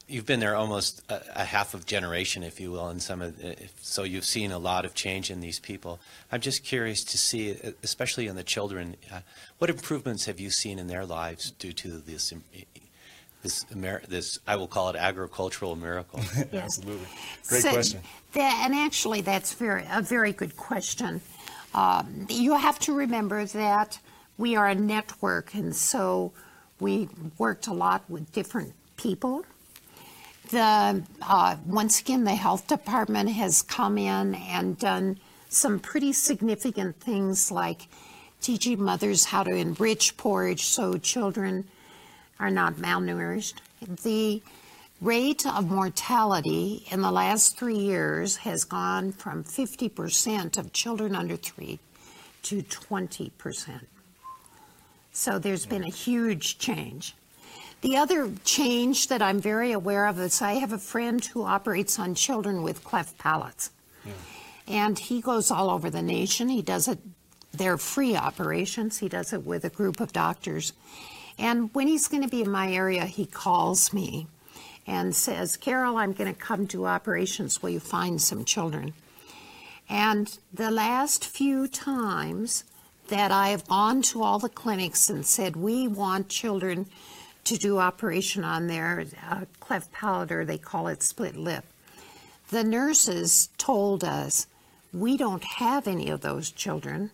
you've 0.10 0.26
been 0.26 0.42
there 0.42 0.56
almost 0.56 1.02
a, 1.10 1.22
a, 1.42 1.46
half 1.46 1.74
of 1.74 1.86
generation, 1.86 2.44
if 2.44 2.60
you 2.60 2.72
will, 2.72 2.90
and 2.90 3.02
some 3.02 3.22
of 3.22 3.38
the, 3.38 3.56
so 3.80 4.04
you've 4.04 4.26
seen 4.26 4.52
a 4.52 4.58
lot 4.58 4.84
of 4.84 4.94
change 4.96 5.30
in 5.32 5.40
these 5.40 5.60
people. 5.60 6.00
I'm 6.32 6.42
just 6.42 6.64
curious 6.64 7.04
to 7.06 7.18
see, 7.18 7.56
especially 7.84 8.28
in 8.28 8.36
the 8.36 8.44
children, 8.44 8.98
uh, 9.14 9.20
what 9.60 9.70
improvements 9.70 10.26
have 10.26 10.40
you 10.40 10.50
seen 10.50 10.78
in 10.80 10.88
their 10.88 11.06
lives 11.06 11.52
due 11.52 11.74
to 11.74 12.00
this 12.00 12.34
this 13.42 13.64
this 14.08 14.40
I 14.48 14.56
will 14.56 14.68
call 14.68 14.90
it 14.90 14.96
agricultural 14.96 15.76
miracle? 15.76 16.20
yes. 16.52 16.54
Absolutely, 16.54 17.08
great 17.48 17.62
so 17.62 17.72
question. 17.72 18.02
That, 18.34 18.62
and 18.66 18.76
actually, 18.76 19.22
that's 19.22 19.54
very 19.54 19.86
a 19.92 20.02
very 20.02 20.34
good 20.34 20.58
question. 20.58 21.22
Um, 21.74 22.28
you 22.30 22.56
have 22.56 22.80
to 22.80 22.94
remember 22.94 23.46
that 23.46 24.00
we 24.38 24.56
are 24.56 24.68
a 24.68 24.76
network, 24.76 25.54
and 25.54 25.76
so 25.76 26.32
we 26.80 27.10
worked 27.38 27.68
a 27.68 27.74
lot 27.74 28.04
with 28.10 28.32
different 28.32 28.74
people 28.98 29.46
the 30.50 31.04
uh, 31.22 31.56
once 31.66 32.02
again 32.02 32.24
the 32.24 32.36
health 32.36 32.68
department 32.68 33.30
has 33.30 33.62
come 33.62 33.98
in 33.98 34.36
and 34.36 34.78
done 34.78 35.20
some 35.50 35.80
pretty 35.80 36.14
significant 36.14 37.00
things 37.00 37.52
like 37.52 37.88
teaching 38.42 38.82
mothers 38.82 39.26
how 39.26 39.44
to 39.44 39.52
enrich 39.52 40.18
porridge 40.18 40.64
so 40.64 40.98
children 40.98 41.68
are 42.40 42.50
not 42.50 42.76
malnourished. 42.76 43.56
The 44.04 44.42
rate 45.02 45.46
of 45.46 45.70
mortality 45.70 46.86
in 46.92 47.02
the 47.02 47.12
last 47.12 47.58
three 47.58 47.78
years 47.78 48.38
has 48.38 48.64
gone 48.64 49.12
from 49.12 49.44
50% 49.44 50.58
of 50.58 50.74
children 50.74 51.16
under 51.16 51.36
three 51.36 51.80
to 52.44 52.62
20%. 52.62 53.82
So 55.12 55.40
there's 55.40 55.66
been 55.66 55.84
a 55.84 55.90
huge 55.90 56.58
change. 56.60 57.16
The 57.82 57.96
other 57.98 58.32
change 58.44 59.08
that 59.08 59.22
I'm 59.22 59.40
very 59.40 59.72
aware 59.72 60.06
of 60.06 60.20
is 60.20 60.42
I 60.42 60.54
have 60.54 60.74
a 60.74 60.78
friend 60.78 61.24
who 61.24 61.44
operates 61.44 61.98
on 61.98 62.14
children 62.14 62.62
with 62.62 62.84
cleft 62.84 63.18
palates. 63.18 63.72
And 64.68 65.00
he 65.00 65.22
goes 65.22 65.50
all 65.50 65.70
over 65.70 65.90
the 65.90 66.02
nation. 66.02 66.50
He 66.50 66.62
does 66.62 66.88
it, 66.88 67.00
they're 67.54 67.78
free 67.78 68.16
operations. 68.16 69.00
He 69.00 69.10
does 69.10 69.34
it 69.34 69.46
with 69.46 69.66
a 69.66 69.70
group 69.70 70.00
of 70.00 70.14
doctors. 70.14 70.74
And 71.40 71.74
when 71.74 71.88
he's 71.88 72.10
going 72.10 72.24
to 72.24 72.30
be 72.30 72.42
in 72.42 72.52
my 72.52 72.72
area, 72.72 73.06
he 73.06 73.26
calls 73.26 73.94
me 73.94 74.28
and 74.86 75.16
says, 75.16 75.56
Carol, 75.56 75.98
I'm 75.98 76.14
going 76.14 76.32
to 76.32 76.40
come 76.40 76.68
to 76.68 76.86
operations. 76.86 77.64
Will 77.64 77.70
you 77.70 77.80
find 77.80 78.22
some 78.22 78.44
children? 78.44 78.94
And 79.88 80.38
the 80.54 80.70
last 80.70 81.26
few 81.26 81.68
times 81.68 82.66
that 83.08 83.32
I 83.32 83.50
have 83.50 83.68
gone 83.68 84.02
to 84.04 84.22
all 84.22 84.38
the 84.38 84.50
clinics 84.50 85.10
and 85.10 85.26
said, 85.26 85.56
we 85.56 85.88
want 85.88 86.30
children 86.30 86.88
to 87.46 87.58
do 87.58 87.80
operation 87.80 88.44
on 88.44 88.68
their 88.68 89.06
uh, 89.28 89.46
cleft 89.60 89.92
palate, 89.92 90.32
or 90.32 90.46
they 90.46 90.58
call 90.58 90.88
it 90.88 91.02
split 91.02 91.36
lip, 91.36 91.64
the 92.50 92.64
nurses 92.64 93.50
told 93.58 94.04
us, 94.04 94.46
we 94.94 95.18
don't 95.18 95.44
have 95.44 95.88
any 95.88 96.10
of 96.10 96.22
those 96.22 96.52
children. 96.52 97.12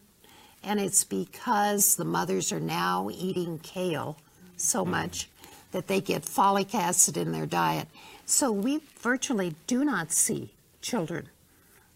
And 0.65 0.79
it's 0.79 1.03
because 1.03 1.95
the 1.95 2.03
mothers 2.03 2.51
are 2.51 2.59
now 2.59 3.09
eating 3.13 3.59
kale 3.59 4.17
so 4.57 4.83
mm. 4.83 4.89
much 4.89 5.29
that 5.71 5.87
they 5.87 6.01
get 6.01 6.23
folic 6.23 6.73
acid 6.73 7.17
in 7.17 7.31
their 7.31 7.45
diet. 7.45 7.87
So 8.25 8.51
we 8.51 8.81
virtually 8.99 9.55
do 9.67 9.85
not 9.85 10.11
see 10.11 10.51
children 10.81 11.29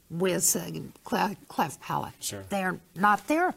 with 0.10 0.56
uh, 0.56 0.80
cle- 1.04 1.36
cleft 1.48 1.82
palate. 1.82 2.14
Sure. 2.20 2.44
They're 2.50 2.80
not 2.96 3.28
there. 3.28 3.56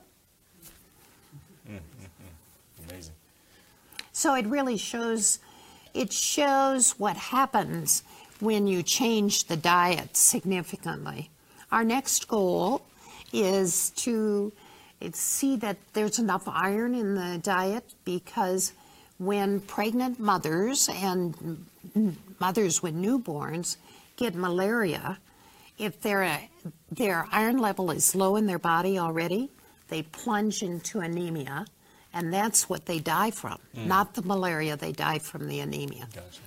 Mm, 1.68 1.76
mm, 1.76 2.88
Amazing. 2.88 3.14
So 4.12 4.34
it 4.34 4.46
really 4.46 4.76
shows 4.76 5.38
it 5.94 6.12
shows 6.12 6.92
what 6.98 7.16
happens 7.16 8.02
when 8.40 8.66
you 8.66 8.82
change 8.82 9.44
the 9.44 9.56
diet 9.56 10.16
significantly. 10.16 11.30
Our 11.70 11.84
next 11.84 12.28
goal 12.28 12.82
is 13.32 13.90
to 13.90 14.52
see 15.10 15.56
that 15.56 15.76
there's 15.92 16.18
enough 16.18 16.46
iron 16.46 16.94
in 16.94 17.14
the 17.14 17.38
diet 17.42 17.84
because 18.04 18.72
when 19.18 19.60
pregnant 19.60 20.18
mothers 20.18 20.88
and 20.88 21.66
mothers 22.40 22.82
with 22.82 22.94
newborns 22.94 23.76
get 24.16 24.34
malaria, 24.34 25.18
if 25.78 26.00
their 26.00 26.40
their 26.90 27.26
iron 27.32 27.58
level 27.58 27.90
is 27.90 28.14
low 28.14 28.36
in 28.36 28.46
their 28.46 28.58
body 28.58 28.98
already, 28.98 29.50
they 29.88 30.02
plunge 30.02 30.62
into 30.62 31.00
anemia, 31.00 31.66
and 32.12 32.32
that's 32.32 32.68
what 32.68 32.86
they 32.86 32.98
die 32.98 33.30
from. 33.30 33.58
Mm. 33.76 33.86
Not 33.86 34.14
the 34.14 34.22
malaria, 34.22 34.76
they 34.76 34.92
die 34.92 35.18
from 35.18 35.48
the 35.48 35.60
anemia. 35.60 36.08
Gotcha. 36.14 36.40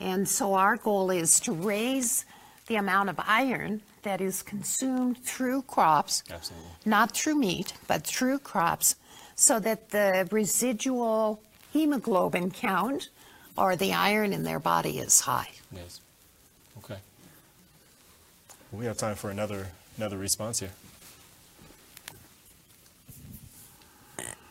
And 0.00 0.28
so 0.28 0.54
our 0.54 0.76
goal 0.76 1.10
is 1.10 1.40
to 1.40 1.52
raise 1.52 2.24
the 2.66 2.76
amount 2.76 3.08
of 3.08 3.18
iron 3.26 3.82
that 4.02 4.20
is 4.20 4.42
consumed 4.42 5.18
through 5.18 5.62
crops, 5.62 6.22
Absolutely. 6.30 6.68
not 6.84 7.12
through 7.12 7.36
meat, 7.36 7.74
but 7.86 8.06
through 8.06 8.38
crops, 8.38 8.96
so 9.34 9.60
that 9.60 9.90
the 9.90 10.28
residual 10.30 11.40
hemoglobin 11.72 12.50
count 12.50 13.08
or 13.56 13.76
the 13.76 13.92
iron 13.92 14.32
in 14.32 14.44
their 14.44 14.58
body 14.58 14.98
is 14.98 15.20
high. 15.20 15.50
Yes. 15.72 16.00
Okay. 16.78 16.98
We 18.72 18.84
have 18.86 18.96
time 18.96 19.16
for 19.16 19.30
another 19.30 19.68
another 19.96 20.16
response 20.16 20.60
here. 20.60 20.70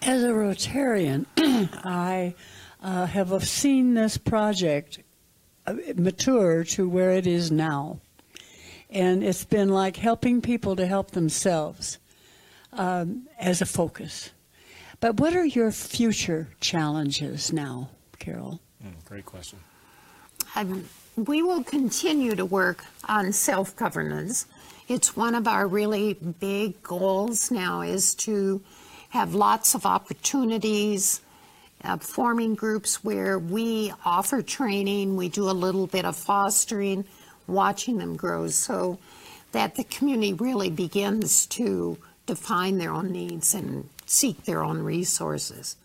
As 0.01 0.23
a 0.23 0.29
Rotarian, 0.29 1.25
I 1.83 2.35
uh, 2.81 3.05
have 3.07 3.47
seen 3.47 3.93
this 3.93 4.17
project 4.17 4.99
uh, 5.65 5.75
mature 5.95 6.63
to 6.63 6.87
where 6.87 7.11
it 7.11 7.27
is 7.27 7.51
now. 7.51 7.99
And 8.89 9.23
it's 9.23 9.45
been 9.45 9.69
like 9.69 9.97
helping 9.97 10.41
people 10.41 10.75
to 10.75 10.85
help 10.85 11.11
themselves 11.11 11.97
um, 12.73 13.27
as 13.37 13.61
a 13.61 13.65
focus. 13.65 14.31
But 14.99 15.19
what 15.19 15.35
are 15.35 15.45
your 15.45 15.71
future 15.71 16.47
challenges 16.59 17.53
now, 17.53 17.89
Carol? 18.17 18.59
Mm, 18.83 19.05
great 19.05 19.25
question. 19.25 19.59
Um, 20.55 20.85
we 21.15 21.41
will 21.41 21.63
continue 21.63 22.35
to 22.35 22.45
work 22.45 22.83
on 23.07 23.33
self-governance. 23.33 24.45
It's 24.87 25.15
one 25.15 25.35
of 25.35 25.47
our 25.47 25.67
really 25.67 26.13
big 26.13 26.81
goals 26.81 27.51
now 27.51 27.81
is 27.81 28.15
to 28.15 28.61
have 29.09 29.35
lots 29.35 29.75
of 29.75 29.85
opportunities, 29.85 31.21
uh, 31.83 31.97
forming 31.97 32.55
groups 32.55 33.03
where 33.03 33.37
we 33.37 33.93
offer 34.05 34.41
training, 34.41 35.15
we 35.15 35.29
do 35.29 35.49
a 35.49 35.51
little 35.51 35.87
bit 35.87 36.05
of 36.05 36.15
fostering, 36.15 37.05
watching 37.47 37.97
them 37.97 38.15
grow 38.15 38.47
so 38.47 38.99
that 39.51 39.75
the 39.75 39.83
community 39.85 40.33
really 40.33 40.69
begins 40.69 41.45
to 41.47 41.97
define 42.25 42.77
their 42.77 42.91
own 42.91 43.11
needs 43.11 43.53
and 43.55 43.89
seek 44.05 44.43
their 44.45 44.63
own 44.63 44.83
resources. 44.83 45.77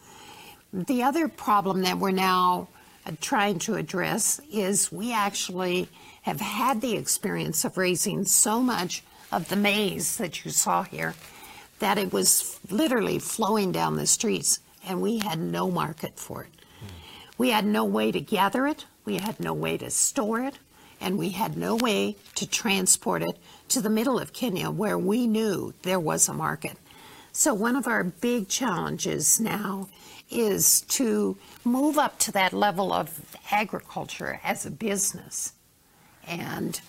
The 0.72 1.02
other 1.02 1.28
problem 1.28 1.82
that 1.82 1.98
we're 1.98 2.10
now 2.10 2.68
uh, 3.06 3.12
trying 3.20 3.58
to 3.60 3.74
address 3.74 4.40
is 4.52 4.92
we 4.92 5.12
actually 5.12 5.88
have 6.22 6.40
had 6.40 6.80
the 6.80 6.96
experience 6.96 7.64
of 7.64 7.76
raising 7.76 8.24
so 8.24 8.60
much 8.60 9.02
of 9.30 9.48
the 9.48 9.56
maize 9.56 10.16
that 10.18 10.44
you 10.44 10.50
saw 10.50 10.82
here 10.82 11.14
that 11.78 11.98
it 11.98 12.12
was 12.12 12.60
literally 12.70 13.18
flowing 13.18 13.72
down 13.72 13.96
the 13.96 14.06
streets 14.06 14.60
and 14.86 15.00
we 15.02 15.18
had 15.18 15.38
no 15.38 15.70
market 15.70 16.18
for 16.18 16.44
it. 16.44 16.50
We 17.38 17.50
had 17.50 17.64
no 17.64 17.84
way 17.84 18.12
to 18.12 18.20
gather 18.20 18.66
it, 18.66 18.84
we 19.04 19.16
had 19.16 19.40
no 19.40 19.52
way 19.52 19.78
to 19.78 19.90
store 19.90 20.40
it, 20.42 20.58
and 21.02 21.18
we 21.18 21.30
had 21.30 21.56
no 21.56 21.74
way 21.76 22.16
to 22.36 22.46
transport 22.46 23.22
it 23.22 23.36
to 23.68 23.80
the 23.80 23.90
middle 23.90 24.18
of 24.18 24.32
Kenya 24.32 24.70
where 24.70 24.96
we 24.96 25.26
knew 25.26 25.74
there 25.82 26.00
was 26.00 26.28
a 26.28 26.32
market. 26.32 26.78
So 27.32 27.54
one 27.54 27.76
of 27.76 27.86
our 27.86 28.04
big 28.04 28.48
challenges 28.48 29.40
now 29.40 29.88
is 30.30 30.82
to 30.82 31.36
move 31.64 31.98
up 31.98 32.18
to 32.20 32.32
that 32.32 32.52
level 32.52 32.92
of 32.92 33.36
agriculture 33.50 34.40
as 34.44 34.64
a 34.64 34.70
business 34.70 35.52
and 36.26 36.80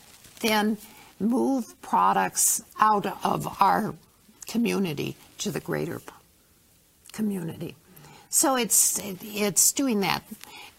then 0.41 0.77
move 1.19 1.81
products 1.81 2.61
out 2.79 3.05
of 3.25 3.61
our 3.61 3.95
community 4.47 5.15
to 5.39 5.51
the 5.51 5.59
greater 5.59 6.01
community. 7.11 7.75
So 8.33 8.55
it's 8.55 8.99
it's 9.03 9.71
doing 9.73 9.99
that. 9.99 10.23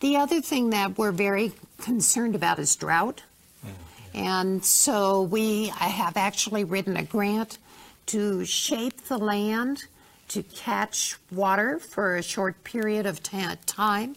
The 0.01 0.17
other 0.17 0.41
thing 0.41 0.71
that 0.71 0.99
we're 0.99 1.13
very 1.13 1.53
concerned 1.81 2.35
about 2.35 2.59
is 2.59 2.75
drought. 2.75 3.23
Mm-hmm. 3.65 4.19
And 4.19 4.65
so 4.65 5.23
we 5.23 5.73
I 5.79 5.87
have 5.87 6.17
actually 6.17 6.65
written 6.65 6.97
a 6.97 7.05
grant 7.05 7.59
to 8.07 8.45
shape 8.45 9.03
the 9.03 9.19
land 9.19 9.85
to 10.31 10.43
catch 10.43 11.17
water 11.31 11.79
for 11.79 12.17
a 12.17 12.25
short 12.25 12.65
period 12.65 13.07
of 13.07 13.23
time, 13.23 14.17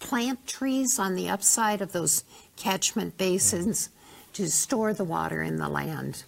plant 0.00 0.46
trees 0.46 0.98
on 0.98 1.14
the 1.14 1.28
upside 1.28 1.82
of 1.82 1.92
those 1.92 2.24
catchment 2.56 3.18
basins 3.18 3.88
mm-hmm. 3.88 4.32
to 4.32 4.50
store 4.50 4.94
the 4.94 5.04
water 5.04 5.42
in 5.42 5.58
the 5.58 5.68
land. 5.68 6.24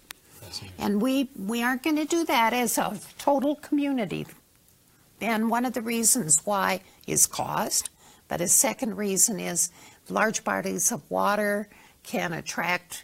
And 0.77 1.01
we, 1.01 1.29
we 1.35 1.63
aren't 1.63 1.81
going 1.81 1.95
to 1.95 2.05
do 2.05 2.23
that 2.25 2.53
as 2.53 2.77
a 2.77 2.99
total 3.17 3.55
community. 3.55 4.27
And 5.21 5.49
one 5.49 5.65
of 5.65 5.73
the 5.73 5.81
reasons 5.81 6.41
why 6.43 6.81
is 7.05 7.27
cost, 7.27 7.89
but 8.27 8.41
a 8.41 8.47
second 8.47 8.97
reason 8.97 9.39
is 9.39 9.71
large 10.09 10.43
bodies 10.43 10.91
of 10.91 11.09
water 11.09 11.69
can 12.03 12.33
attract 12.33 13.03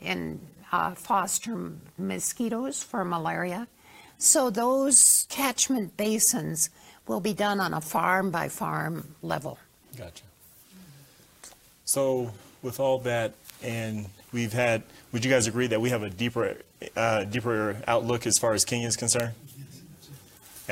and 0.00 0.40
uh, 0.72 0.94
foster 0.94 1.72
mosquitoes 1.96 2.82
for 2.82 3.04
malaria. 3.04 3.68
So 4.18 4.50
those 4.50 5.26
catchment 5.28 5.96
basins 5.96 6.70
will 7.06 7.20
be 7.20 7.34
done 7.34 7.60
on 7.60 7.74
a 7.74 7.80
farm 7.80 8.30
by 8.30 8.48
farm 8.48 9.14
level. 9.22 9.58
Gotcha. 9.96 10.24
So, 11.84 12.32
with 12.62 12.80
all 12.80 13.00
that, 13.00 13.34
and 13.62 14.06
we've 14.32 14.52
had, 14.52 14.82
would 15.10 15.24
you 15.24 15.30
guys 15.30 15.46
agree 15.46 15.66
that 15.66 15.80
we 15.80 15.90
have 15.90 16.02
a 16.02 16.10
deeper, 16.10 16.56
uh, 16.96 17.24
deeper 17.24 17.76
outlook 17.86 18.26
as 18.26 18.38
far 18.38 18.54
as 18.54 18.64
Kenya 18.64 18.86
is 18.86 18.96
concerned? 18.96 19.34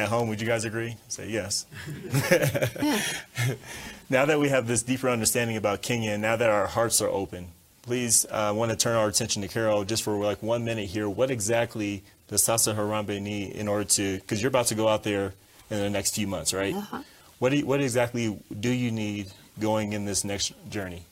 At 0.00 0.08
home, 0.08 0.30
would 0.30 0.40
you 0.40 0.46
guys 0.46 0.64
agree? 0.64 0.96
Say 1.08 1.28
yes. 1.28 1.66
now 4.10 4.24
that 4.24 4.40
we 4.40 4.48
have 4.48 4.66
this 4.66 4.82
deeper 4.82 5.10
understanding 5.10 5.58
about 5.58 5.82
Kenya, 5.82 6.12
and 6.12 6.22
now 6.22 6.36
that 6.36 6.48
our 6.48 6.66
hearts 6.66 7.02
are 7.02 7.10
open, 7.10 7.48
please, 7.82 8.24
uh, 8.24 8.34
I 8.34 8.50
want 8.52 8.70
to 8.70 8.78
turn 8.78 8.96
our 8.96 9.08
attention 9.08 9.42
to 9.42 9.48
Carol 9.48 9.84
just 9.84 10.02
for 10.02 10.16
like 10.16 10.42
one 10.42 10.64
minute 10.64 10.88
here. 10.88 11.06
What 11.06 11.30
exactly 11.30 12.02
does 12.28 12.42
Sasa 12.42 12.72
Harambee 12.72 13.20
need 13.20 13.52
in 13.52 13.68
order 13.68 13.84
to, 13.84 14.16
because 14.20 14.40
you're 14.40 14.48
about 14.48 14.68
to 14.68 14.74
go 14.74 14.88
out 14.88 15.02
there 15.02 15.34
in 15.68 15.78
the 15.78 15.90
next 15.90 16.14
few 16.14 16.26
months, 16.26 16.54
right? 16.54 16.74
Uh-huh. 16.74 17.02
What, 17.38 17.50
do 17.50 17.58
you, 17.58 17.66
what 17.66 17.82
exactly 17.82 18.38
do 18.58 18.70
you 18.70 18.90
need 18.90 19.30
going 19.58 19.92
in 19.92 20.06
this 20.06 20.24
next 20.24 20.54
journey? 20.70 21.02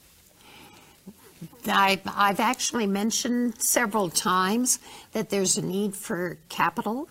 I, 1.67 2.01
I've 2.07 2.41
actually 2.41 2.87
mentioned 2.87 3.61
several 3.61 4.09
times 4.09 4.79
that 5.13 5.29
there's 5.29 5.59
a 5.59 5.63
need 5.63 5.95
for 5.95 6.39
capital. 6.49 7.11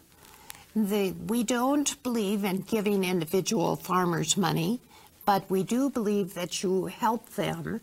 The, 0.77 1.13
we 1.25 1.41
don't 1.41 2.03
believe 2.03 2.43
in 2.43 2.61
giving 2.61 3.03
individual 3.03 3.75
farmers 3.75 4.37
money, 4.37 4.79
but 5.25 5.49
we 5.49 5.63
do 5.63 5.89
believe 5.89 6.35
that 6.35 6.61
you 6.61 6.85
help 6.85 7.31
them 7.31 7.81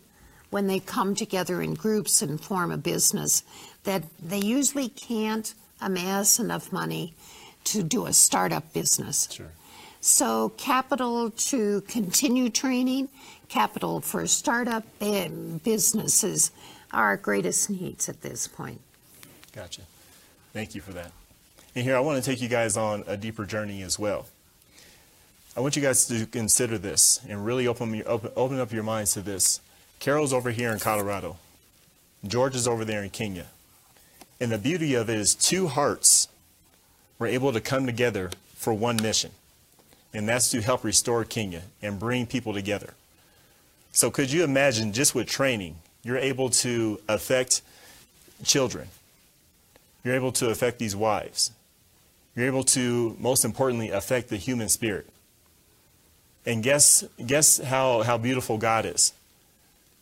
when 0.51 0.69
they 0.69 0.79
come 0.79 1.17
together 1.17 1.61
in 1.61 1.75
groups 1.75 2.23
and 2.23 2.41
form 2.41 2.71
a 2.71 2.77
business, 2.77 3.43
that 3.83 4.05
they 4.23 4.39
usually 4.39 4.89
can't 4.89 5.55
amass 5.81 6.39
enough 6.39 6.73
money 6.73 7.15
to 7.65 7.83
do 7.83 8.07
a 8.07 8.13
startup 8.13 8.73
business. 8.73 9.29
Sure. 9.29 9.51
So 10.01 10.51
capital 10.51 11.31
to 11.31 11.81
continue 11.89 12.49
training, 12.49 13.09
capital 13.49 14.03
for 14.03 14.25
startup 14.29 14.85
eh, 15.01 15.29
businesses 15.65 16.53
are 16.93 17.07
our 17.07 17.17
greatest 17.17 17.71
needs 17.71 18.09
at 18.09 18.23
this 18.23 18.47
point. 18.47 18.81
Gotcha. 19.53 19.83
Thank 20.53 20.77
you 20.77 20.81
for 20.81 20.93
that. 20.93 21.11
And 21.75 21.85
here, 21.85 21.97
I 21.97 22.01
want 22.01 22.23
to 22.23 22.31
take 22.31 22.41
you 22.41 22.49
guys 22.49 22.77
on 22.77 23.03
a 23.07 23.17
deeper 23.17 23.45
journey 23.45 23.83
as 23.83 23.99
well. 23.99 24.27
I 25.57 25.61
want 25.61 25.77
you 25.77 25.83
guys 25.83 26.07
to 26.07 26.27
consider 26.27 26.79
this 26.79 27.21
and 27.29 27.45
really 27.45 27.67
open, 27.67 28.03
open, 28.07 28.31
open 28.37 28.61
up 28.61 28.73
your 28.73 28.83
minds 28.83 29.15
to 29.15 29.23
this. 29.23 29.61
Carol's 29.99 30.33
over 30.33 30.51
here 30.51 30.71
in 30.71 30.79
Colorado. 30.79 31.37
George 32.27 32.55
is 32.55 32.69
over 32.69 32.85
there 32.85 33.03
in 33.03 33.11
Kenya. 33.11 33.47
And 34.41 34.53
the 34.53 34.59
beauty 34.59 34.95
of 34.95 35.09
it 35.09 35.17
is 35.17 35.35
two 35.35 35.69
hearts 35.69 36.29
were 37.19 37.27
able 37.27 37.53
to 37.53 37.61
come 37.61 37.87
together 37.87 38.31
for 38.55 38.73
one 38.73 38.97
mission. 38.97 39.31
And 40.13 40.29
that's 40.29 40.51
to 40.51 40.61
help 40.61 40.85
restore 40.85 41.25
Kenya 41.25 41.63
and 41.83 41.99
bring 41.99 42.27
people 42.27 42.53
together. 42.53 42.95
So 43.93 44.11
could 44.11 44.31
you 44.33 44.45
imagine 44.45 44.93
just 44.93 45.15
with 45.15 45.29
training, 45.29 45.77
you're 46.03 46.19
able 46.19 46.51
to 46.51 47.01
affect 47.09 47.63
children. 48.45 48.89
You're 50.05 50.15
able 50.15 50.33
to 50.33 50.51
affect 50.51 50.79
these 50.79 50.95
wives. 50.95 51.53
You're 52.37 52.47
able 52.47 52.65
to, 52.65 53.17
most 53.19 53.45
importantly, 53.45 53.91
affect 53.91 54.29
the 54.29 54.37
human 54.37 54.69
spirit. 54.69 55.09
And 56.47 56.63
guess, 56.63 57.05
guess 57.25 57.59
how, 57.59 58.03
how 58.03 58.19
beautiful 58.19 58.59
God 58.59 58.85
is. 58.85 59.13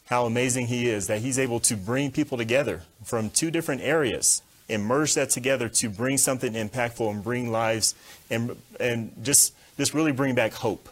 How 0.07 0.25
amazing 0.27 0.67
He 0.67 0.89
is 0.89 1.07
that 1.07 1.21
He's 1.21 1.39
able 1.39 1.61
to 1.61 1.77
bring 1.77 2.11
people 2.11 2.39
together 2.39 2.83
from 3.05 3.31
two 3.31 3.51
different 3.51 3.83
areas 3.83 4.43
and 4.69 4.85
merge 4.85 5.15
that 5.15 5.31
together 5.31 5.69
to 5.69 5.89
bring 5.91 6.17
something 6.17 6.55
impactful 6.55 7.09
and 7.11 7.23
bring 7.23 7.51
lives 7.51 7.95
and, 8.31 8.57
and 8.81 9.13
just, 9.23 9.55
just 9.77 9.95
really 9.95 10.13
bring 10.13 10.35
back 10.35 10.53
hope. 10.53 10.89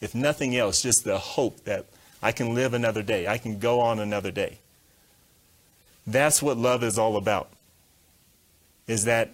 If 0.00 0.14
nothing 0.14 0.56
else, 0.56 0.82
just 0.82 1.04
the 1.04 1.18
hope 1.18 1.64
that 1.64 1.86
I 2.22 2.32
can 2.32 2.54
live 2.54 2.74
another 2.74 3.02
day, 3.02 3.26
I 3.26 3.38
can 3.38 3.58
go 3.58 3.80
on 3.80 3.98
another 4.00 4.30
day. 4.30 4.58
That's 6.06 6.42
what 6.42 6.58
love 6.58 6.82
is 6.82 6.98
all 6.98 7.16
about. 7.16 7.48
Is 8.86 9.04
that 9.04 9.30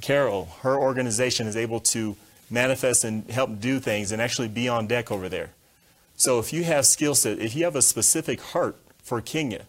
Carol, 0.00 0.48
her 0.60 0.76
organization 0.76 1.46
is 1.46 1.56
able 1.56 1.80
to 1.80 2.16
manifest 2.50 3.04
and 3.04 3.28
help 3.30 3.60
do 3.60 3.80
things 3.80 4.12
and 4.12 4.20
actually 4.20 4.48
be 4.48 4.68
on 4.68 4.86
deck 4.86 5.10
over 5.10 5.28
there. 5.28 5.50
So 6.16 6.38
if 6.38 6.52
you 6.52 6.64
have 6.64 6.86
skill 6.86 7.14
set, 7.14 7.38
if 7.38 7.56
you 7.56 7.64
have 7.64 7.76
a 7.76 7.82
specific 7.82 8.40
heart 8.40 8.76
for 9.02 9.20
Kenya, 9.20 9.62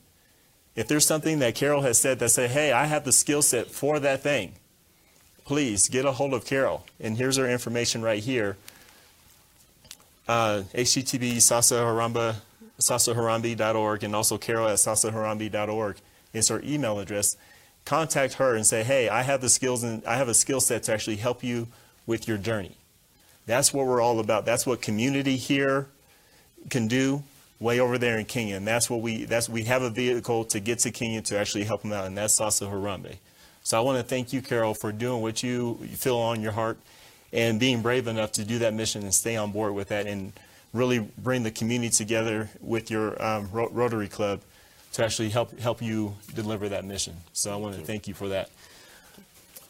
if 0.76 0.88
there's 0.88 1.06
something 1.06 1.40
that 1.40 1.56
Carol 1.56 1.82
has 1.82 1.98
said 1.98 2.20
that 2.20 2.30
say, 2.30 2.48
hey, 2.48 2.72
I 2.72 2.86
have 2.86 3.06
the 3.06 3.12
skill 3.12 3.42
set 3.42 3.68
for 3.68 4.00
that 4.00 4.22
thing, 4.22 4.54
please 5.46 5.88
get 5.88 6.06
a 6.06 6.12
hold 6.12 6.34
of 6.34 6.46
Carol. 6.46 6.86
And 7.00 7.18
here's 7.18 7.38
her 7.38 7.50
information 7.50 8.02
right 8.02 8.22
here. 8.22 8.58
Uh, 10.28 10.64
HTTP 10.74 11.42
Sasa 11.42 11.76
Harambee, 11.76 12.36
and 14.04 14.16
also 14.16 14.38
Carol 14.38 14.68
at 14.68 14.78
sasaharambee.org 14.78 15.98
is 16.34 16.50
her 16.50 16.62
email 16.64 17.00
address. 17.00 17.38
Contact 17.86 18.36
her 18.36 18.56
and 18.56 18.66
say, 18.66 18.84
hey, 18.84 19.10
I 19.10 19.22
have 19.22 19.42
the 19.42 19.50
skills 19.50 19.84
and 19.84 20.04
I 20.06 20.16
have 20.16 20.28
a 20.28 20.34
skill 20.34 20.60
set 20.60 20.84
to 20.84 20.94
actually 20.94 21.18
help 21.18 21.44
you 21.44 21.68
with 22.06 22.28
your 22.28 22.38
journey. 22.38 22.76
That's 23.46 23.74
what 23.74 23.86
we're 23.86 24.02
all 24.02 24.20
about. 24.20 24.46
That's 24.46 24.66
what 24.66 24.82
community 24.82 25.38
here 25.38 25.88
can 26.70 26.88
do 26.88 27.24
way 27.60 27.80
over 27.80 27.98
there 27.98 28.18
in 28.18 28.26
Kenya. 28.26 28.56
And 28.56 28.68
that's 28.68 28.90
what 28.90 29.02
we, 29.02 29.26
that's, 29.26 29.48
we 29.48 29.64
have 29.66 29.84
a 29.84 29.90
vehicle 29.90 30.46
to 30.46 30.60
get 30.60 30.80
to 30.80 30.92
Kenya 30.92 31.22
to 31.24 31.38
actually 31.38 31.64
help 31.64 31.84
them 31.84 31.94
out. 31.94 32.06
And 32.06 32.18
that's 32.18 32.34
Sasa 32.34 32.66
Harambee. 32.66 33.18
So 33.64 33.78
I 33.78 33.82
want 33.82 33.98
to 33.98 34.04
thank 34.04 34.34
you, 34.34 34.42
Carol, 34.42 34.74
for 34.74 34.92
doing 34.92 35.22
what 35.22 35.42
you 35.42 35.76
feel 35.94 36.18
on 36.18 36.42
your 36.42 36.52
heart 36.52 36.78
and 37.34 37.60
being 37.60 37.82
brave 37.82 38.08
enough 38.08 38.32
to 38.34 38.46
do 38.46 38.60
that 38.60 38.74
mission 38.74 39.04
and 39.04 39.14
stay 39.14 39.36
on 39.36 39.52
board 39.52 39.74
with 39.74 39.90
that 39.90 40.08
and 40.08 40.34
really 40.74 41.00
bring 41.00 41.44
the 41.44 41.52
community 41.52 41.90
together 41.90 42.50
with 42.62 42.92
your 42.92 43.22
um, 43.24 43.50
Rotary 43.52 44.08
Club 44.08 44.42
to 44.96 45.04
actually 45.04 45.28
help 45.30 45.60
help 45.60 45.82
you 45.82 46.16
deliver 46.34 46.70
that 46.70 46.86
mission. 46.86 47.16
So 47.34 47.52
I 47.52 47.58
want 47.58 47.76
to 47.76 47.82
thank 47.82 48.08
you 48.08 48.14
for 48.14 48.30
that. 48.30 48.50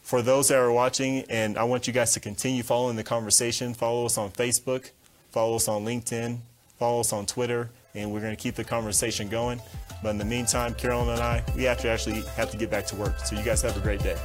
For 0.04 0.22
those 0.22 0.50
that 0.50 0.60
are 0.60 0.72
watching, 0.72 1.26
and 1.30 1.58
I 1.58 1.64
want 1.64 1.88
you 1.88 1.94
guys 1.94 2.14
to 2.14 2.20
continue 2.20 2.62
following 2.62 2.96
the 2.96 3.04
conversation. 3.04 3.74
Follow 3.74 4.06
us 4.06 4.20
on 4.20 4.30
Facebook, 4.30 4.92
follow 5.32 5.56
us 5.56 5.68
on 5.68 5.84
LinkedIn, 5.84 6.38
follow 6.78 7.00
us 7.00 7.12
on 7.12 7.26
Twitter, 7.26 7.72
and 7.96 8.12
we're 8.12 8.20
going 8.20 8.36
to 8.36 8.42
keep 8.42 8.54
the 8.54 8.64
conversation 8.64 9.28
going. 9.28 9.60
But 10.04 10.10
in 10.10 10.20
the 10.20 10.26
meantime, 10.26 10.76
Carolyn 10.76 11.10
and 11.10 11.22
I, 11.22 11.44
we 11.56 11.64
have 11.64 11.80
to 11.80 11.90
actually 11.90 12.22
have 12.36 12.52
to 12.52 12.58
get 12.58 12.70
back 12.70 12.86
to 12.88 12.96
work. 12.96 13.18
So 13.20 13.36
you 13.36 13.44
guys 13.44 13.64
have 13.64 13.76
a 13.76 13.80
great 13.80 14.02
day. 14.02 14.16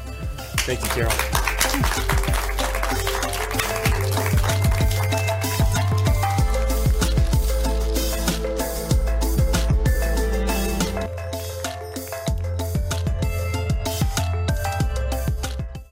Thank 0.67 0.83
you, 0.83 0.89
Carol. 0.91 2.40